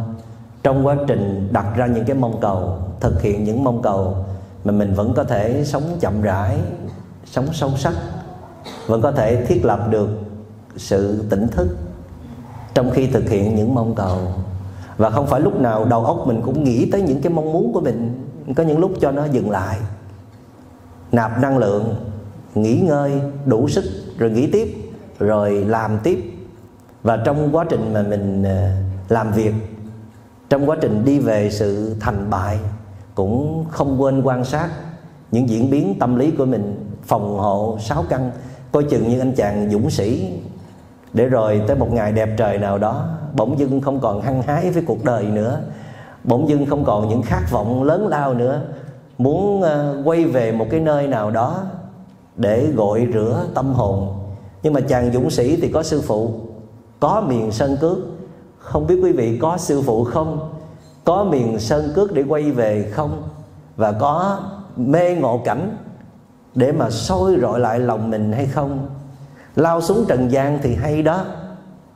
[0.64, 4.26] trong quá trình đặt ra những cái mong cầu, thực hiện những mong cầu
[4.64, 6.58] mà mình vẫn có thể sống chậm rãi,
[7.26, 7.94] sống sâu sắc,
[8.88, 10.10] vẫn có thể thiết lập được
[10.78, 11.78] sự tỉnh thức
[12.74, 14.18] trong khi thực hiện những mong cầu.
[14.98, 17.74] Và không phải lúc nào đầu óc mình cũng nghĩ tới những cái mong muốn
[17.74, 19.78] của mình, có những lúc cho nó dừng lại,
[21.12, 21.96] nạp năng lượng,
[22.56, 23.84] nghỉ ngơi đủ sức
[24.18, 24.83] rồi nghỉ tiếp
[25.24, 26.34] rồi làm tiếp.
[27.04, 28.70] Và trong quá trình mà mình ờ,
[29.10, 29.54] làm việc,
[30.50, 32.60] trong quá trình đi về sự thành bại,
[33.16, 34.70] cũng không quên quan sát
[35.32, 38.32] những diễn biến tâm lý của mình, phòng hộ sáu căn,
[38.72, 40.34] coi chừng như anh chàng dũng sĩ.
[41.14, 44.72] Để rồi tới một ngày đẹp trời nào đó, bỗng dưng không còn hăng hái
[44.72, 45.62] với cuộc đời nữa,
[46.24, 48.62] bỗng dưng không còn những khát vọng lớn lao nữa,
[49.18, 51.64] muốn ờ, quay về một cái nơi nào đó
[52.36, 54.23] để gội rửa tâm hồn
[54.64, 56.32] nhưng mà chàng dũng sĩ thì có sư phụ,
[57.00, 57.98] có miền sơn cước.
[58.58, 60.54] Không biết quý vị có sư phụ không?
[61.04, 63.24] Có miền sơn cước để quay về không?
[63.76, 64.40] Và có
[64.76, 65.78] mê ngộ cảnh
[66.56, 68.88] để mà sôi rọi lại lòng mình hay không?
[69.56, 71.26] Lao xuống trần gian thì hay đó.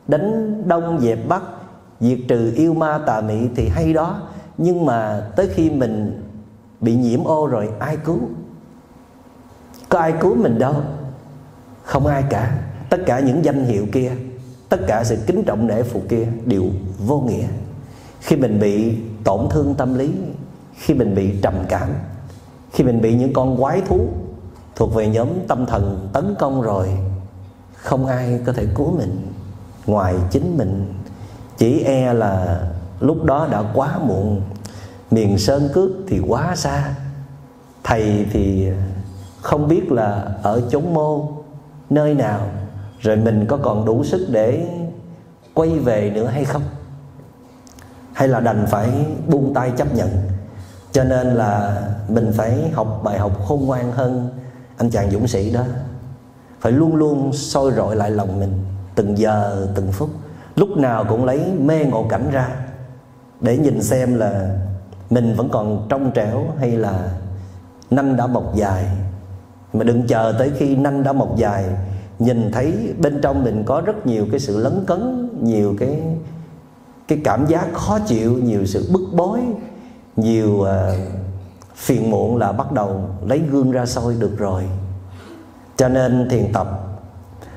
[0.07, 1.43] Đánh đông dẹp bắc,
[1.99, 4.21] diệt trừ yêu ma tà mị thì hay đó.
[4.57, 6.23] Nhưng mà tới khi mình
[6.81, 8.19] bị nhiễm ô rồi ai cứu?
[9.89, 10.75] Có ai cứu mình đâu?
[11.87, 12.57] Không ai cả.
[12.89, 14.11] Tất cả những danh hiệu kia,
[14.69, 16.63] tất cả sự kính trọng nể phục kia đều
[16.99, 17.47] vô nghĩa.
[18.19, 20.11] Khi mình bị tổn thương tâm lý,
[20.75, 21.89] khi mình bị trầm cảm,
[22.73, 24.07] khi mình bị những con quái thú
[24.75, 26.89] thuộc về nhóm tâm thần tấn công rồi,
[27.73, 29.27] không ai có thể cứu mình
[29.85, 30.93] ngoài chính mình.
[31.57, 32.61] Chỉ e là
[32.99, 34.41] lúc đó đã quá muộn,
[35.11, 36.93] miền sơn cước thì quá xa,
[37.83, 38.67] thầy thì
[39.41, 41.36] không biết là ở chốn mô
[41.89, 42.39] nơi nào,
[42.99, 44.67] rồi mình có còn đủ sức để
[45.53, 46.61] quay về nữa hay không?
[48.13, 48.89] Hay là đành phải
[49.27, 50.09] buông tay chấp nhận?
[50.91, 54.29] Cho nên là mình phải học bài học khôn ngoan hơn
[54.77, 55.63] anh chàng dũng sĩ đó.
[56.59, 58.53] Phải luôn luôn soi rọi lại lòng mình,
[58.95, 60.09] từng giờ, từng phút.
[60.55, 62.49] Lúc nào cũng lấy mê ngộ cảnh ra,
[63.41, 64.57] để nhìn xem là
[65.09, 67.09] mình vẫn còn trong trẻo hay là
[67.89, 68.85] năm đã bọc dài
[69.77, 71.65] mà đừng chờ tới khi nanh đã mọc dài.
[72.19, 76.01] Nhìn thấy bên trong mình có rất nhiều cái sự lấn cấn nhiều cái
[77.07, 79.39] cái cảm giác khó chịu nhiều sự bức bối
[80.15, 80.67] nhiều uh,
[81.75, 84.63] phiền muộn là bắt đầu lấy gương ra soi được rồi.
[85.77, 86.67] Cho nên thiền tập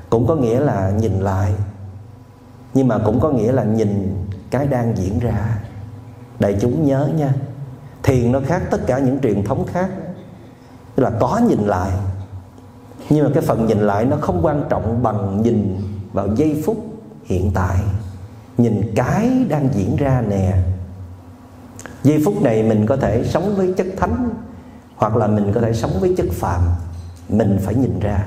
[0.09, 1.51] cũng có nghĩa là nhìn lại
[2.73, 4.15] nhưng mà cũng có nghĩa là nhìn
[4.51, 5.57] cái đang diễn ra.
[6.39, 7.33] Đại chúng nhớ nha
[8.03, 9.89] thiền nó khác tất cả những truyền thống khác
[10.95, 11.91] tức là có nhìn lại.
[13.09, 15.77] Nhưng mà cái phần nhìn lại nó không quan trọng bằng nhìn
[16.13, 16.77] vào giây phút
[17.23, 17.77] hiện tại.
[18.57, 20.53] Nhìn cái đang diễn ra nè.
[22.03, 24.29] Giây phút này mình có thể sống với chất thánh,
[24.95, 26.61] hoặc là mình có thể sống với chất phàm.
[27.29, 28.25] Mình phải nhìn ra.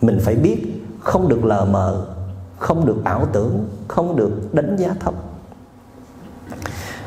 [0.00, 2.06] Mình phải biết không được lờ mờ,
[2.58, 5.14] không được ảo tưởng, không được đánh giá thấp.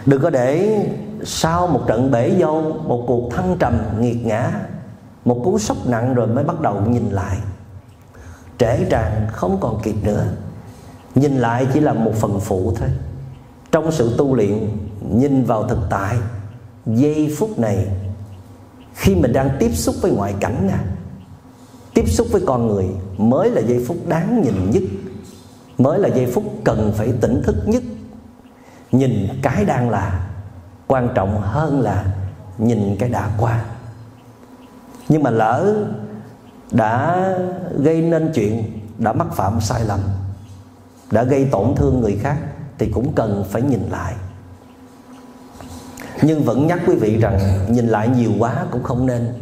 [0.05, 0.79] Đừng có để
[1.23, 4.51] sau một trận bể dâu, một cuộc thăng trầm nghiệt ngã
[5.25, 7.37] một cú sốc nặng rồi mới bắt đầu nhìn lại.
[8.57, 10.25] Trễ tràn không còn kịp nữa.
[11.15, 12.89] Nhìn lại chỉ là một phần phụ thôi.
[13.71, 14.69] Trong sự tu luyện,
[15.15, 16.17] nhìn vào thực tại,
[16.85, 17.87] giây phút này,
[18.93, 20.77] khi mình đang tiếp xúc với ngoại cảnh nè,
[21.93, 22.85] tiếp xúc với con người,
[23.17, 24.83] mới là giây phút đáng nhìn nhất,
[25.77, 27.83] mới là giây phút cần phải tỉnh thức nhất.
[28.91, 30.29] Nhìn cái đang là,
[30.87, 32.05] quan trọng hơn là
[32.57, 33.65] nhìn cái đã qua
[35.09, 35.75] nhưng mà lỡ
[36.71, 37.27] đã
[37.77, 39.99] gây nên chuyện, đã mắc phạm sai lầm,
[41.11, 42.37] đã gây tổn thương người khác,
[42.77, 44.13] thì cũng cần phải nhìn lại.
[46.21, 47.39] Nhưng vẫn nhắc quý vị rằng
[47.69, 49.33] nhìn lại nhiều quá cũng không nên.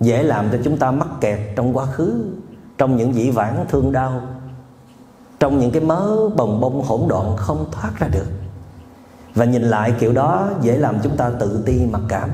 [0.00, 2.24] Dễ làm cho chúng ta mắc kẹt trong quá khứ,
[2.78, 4.22] trong những dĩ vãng thương đau,
[5.40, 8.26] trong những cái mớ bồng bông hỗn độn không thoát ra được.
[9.34, 12.30] Và nhìn lại kiểu đó dễ làm chúng ta tự ti mặc cảm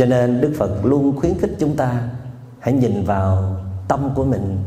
[0.00, 2.02] cho nên đức phật luôn khuyến khích chúng ta
[2.58, 3.56] hãy nhìn vào
[3.88, 4.58] tâm của mình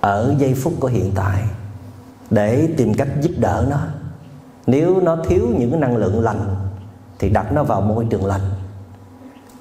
[0.00, 1.42] ở giây phút của hiện tại
[2.30, 3.78] để tìm cách giúp đỡ nó.
[4.66, 6.56] Nếu nó thiếu những năng lượng lành
[7.18, 8.50] thì đặt nó vào môi trường lành.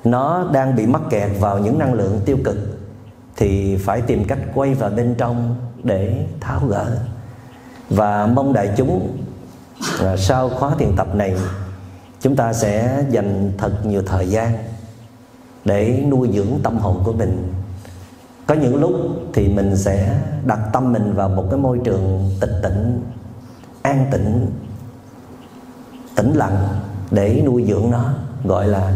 [0.03, 2.57] Nó đang bị mắc kẹt vào những năng lượng tiêu cực
[3.35, 6.97] thì phải tìm cách quay vào bên trong để tháo gỡ.
[7.89, 9.17] Và mong đại chúng
[10.01, 11.35] à, sau khóa thiền tập này
[12.23, 14.53] chúng ta sẽ dành thật nhiều thời gian
[15.65, 17.53] để nuôi dưỡng tâm hồn của mình.
[18.47, 18.91] Có những lúc
[19.33, 23.01] thì mình sẽ đặt tâm mình vào một cái môi trường tịch tịnh
[23.81, 24.47] an tịnh
[26.15, 26.67] tĩnh lặng
[27.11, 28.13] để nuôi dưỡng nó,
[28.43, 28.95] gọi là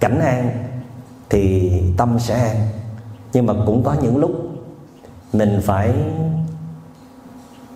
[0.00, 0.50] cảnh an
[1.30, 2.56] thì tâm sẽ an.
[3.32, 4.30] Nhưng mà cũng có những lúc
[5.32, 5.94] mình phải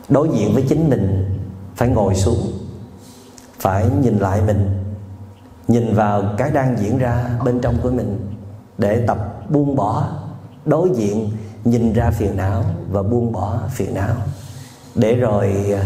[0.08, 1.24] đối diện với chính mình,
[1.76, 2.52] phải ngồi xuống,
[3.58, 4.77] phải nhìn lại mình
[5.68, 8.34] nhìn vào cái đang diễn ra bên trong của mình
[8.78, 10.08] để tập buông bỏ
[10.64, 11.30] đối diện,
[11.64, 14.16] nhìn ra phiền não và buông bỏ phiền não.
[14.94, 15.84] Để rồi à,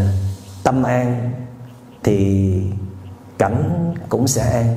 [0.63, 1.33] tâm an
[2.03, 2.63] thì
[3.39, 4.77] cảnh cũng sẽ an.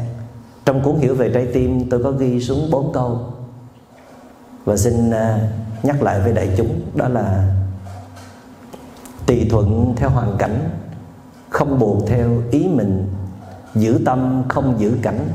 [0.65, 3.19] Trong cuốn hiểu về trái tim, tôi có ghi xuống bốn câu.
[4.65, 5.39] Và xin à,
[5.83, 7.53] nhắc lại với đại chúng, đó là
[9.25, 10.69] tùy thuận theo hoàn cảnh,
[11.49, 13.07] không buộc theo ý mình
[13.75, 15.27] giữ tâm, không giữ cảnh.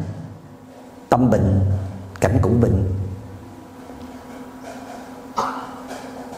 [1.08, 1.60] Tâm bình,
[2.20, 2.84] cảnh cũng bình.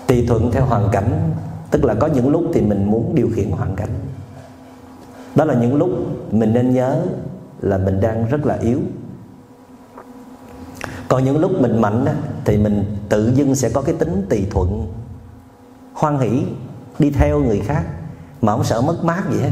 [0.07, 1.31] Tùy thuận theo hoàn cảnh,
[1.71, 3.89] tức là có những lúc thì mình muốn điều khiển hoàn cảnh.
[5.35, 5.91] Đó là những lúc
[6.33, 7.03] mình nên nhớ
[7.61, 8.79] là mình đang rất là yếu.
[11.09, 12.05] Còn những lúc mình mạnh
[12.45, 14.87] thì mình tự dưng sẽ có cái tính tùy thuận.
[15.93, 16.45] Hoan hỷ,
[16.99, 17.85] đi theo người khác,
[18.41, 19.51] mà không sợ mất mát gì hết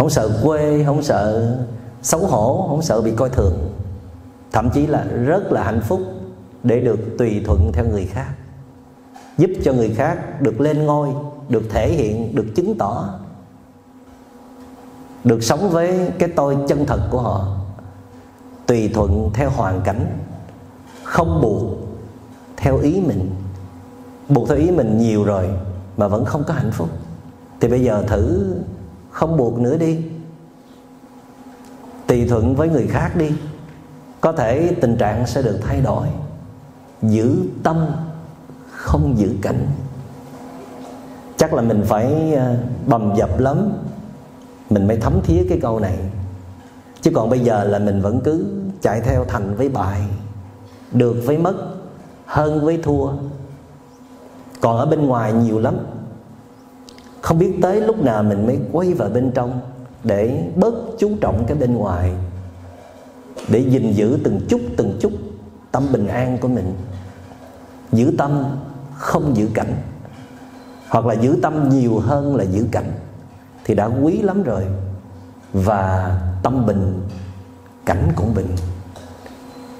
[0.00, 1.56] không sợ quê, không sợ
[2.02, 3.58] xấu hổ, không sợ bị coi thường.
[4.52, 6.00] Thậm chí là rất là hạnh phúc
[6.62, 8.28] để được tùy thuận theo người khác.
[9.38, 11.08] Giúp cho người khác được lên ngôi,
[11.48, 13.18] được thể hiện, được chứng tỏ.
[15.24, 17.56] Được sống với cái tôi chân thật của họ.
[18.66, 20.18] Tùy thuận theo hoàn cảnh.
[21.04, 21.62] Không buộc
[22.56, 23.30] theo ý mình.
[24.28, 25.48] Buộc theo ý mình nhiều rồi
[25.96, 26.88] mà vẫn không có hạnh phúc.
[27.60, 28.54] Thì bây giờ thử
[29.10, 29.98] không buộc nữa đi.
[32.06, 33.32] Tùy thuận với người khác đi.
[34.20, 36.06] Có thể tình trạng sẽ được thay đổi.
[37.02, 37.86] Giữ tâm,
[38.70, 39.66] không giữ cảnh.
[41.36, 42.56] Chắc là mình phải ờ,
[42.86, 43.72] bầm dập lắm.
[44.70, 45.98] Mình mới thấm thía cái câu này.
[47.00, 48.46] Chứ còn bây giờ là mình vẫn cứ
[48.82, 50.02] chạy theo thành với bại
[50.92, 51.54] được với mất,
[52.26, 53.08] hơn với thua.
[54.60, 55.76] Còn ở bên ngoài nhiều lắm
[57.30, 59.60] không biết tới lúc nào mình mới quay vào bên trong
[60.04, 62.12] để bớt chú trọng cái bên ngoài,
[63.48, 65.12] để gìn giữ từng chút từng chút
[65.72, 66.74] tâm bình an của mình.
[67.92, 68.44] Giữ tâm
[68.94, 69.74] không giữ cảnh,
[70.88, 72.92] hoặc là giữ tâm nhiều hơn là giữ cảnh
[73.64, 74.66] thì đã quý lắm rồi.
[75.52, 77.02] Và tâm bình,
[77.86, 78.48] cảnh cũng bình.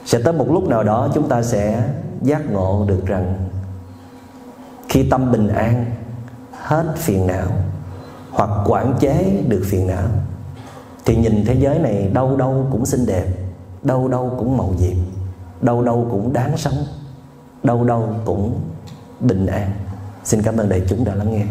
[0.05, 1.89] Sẽ tới một lúc nào đó chúng ta sẽ
[2.23, 3.49] giác ngộ được rằng
[4.89, 5.85] khi tâm bình an
[6.71, 7.47] hết phiền não
[8.31, 10.09] hoặc quản chế được phiền não.
[11.05, 13.27] Thì nhìn thế giới này đâu đâu cũng xinh đẹp,
[13.83, 14.97] đâu đâu cũng màu nhiệm,
[15.61, 16.75] đâu đâu cũng đáng sống,
[17.63, 18.61] đâu đâu cũng
[19.21, 19.71] bình an.
[20.25, 21.45] Xin cảm ơn đại chúng đã lắng nghe.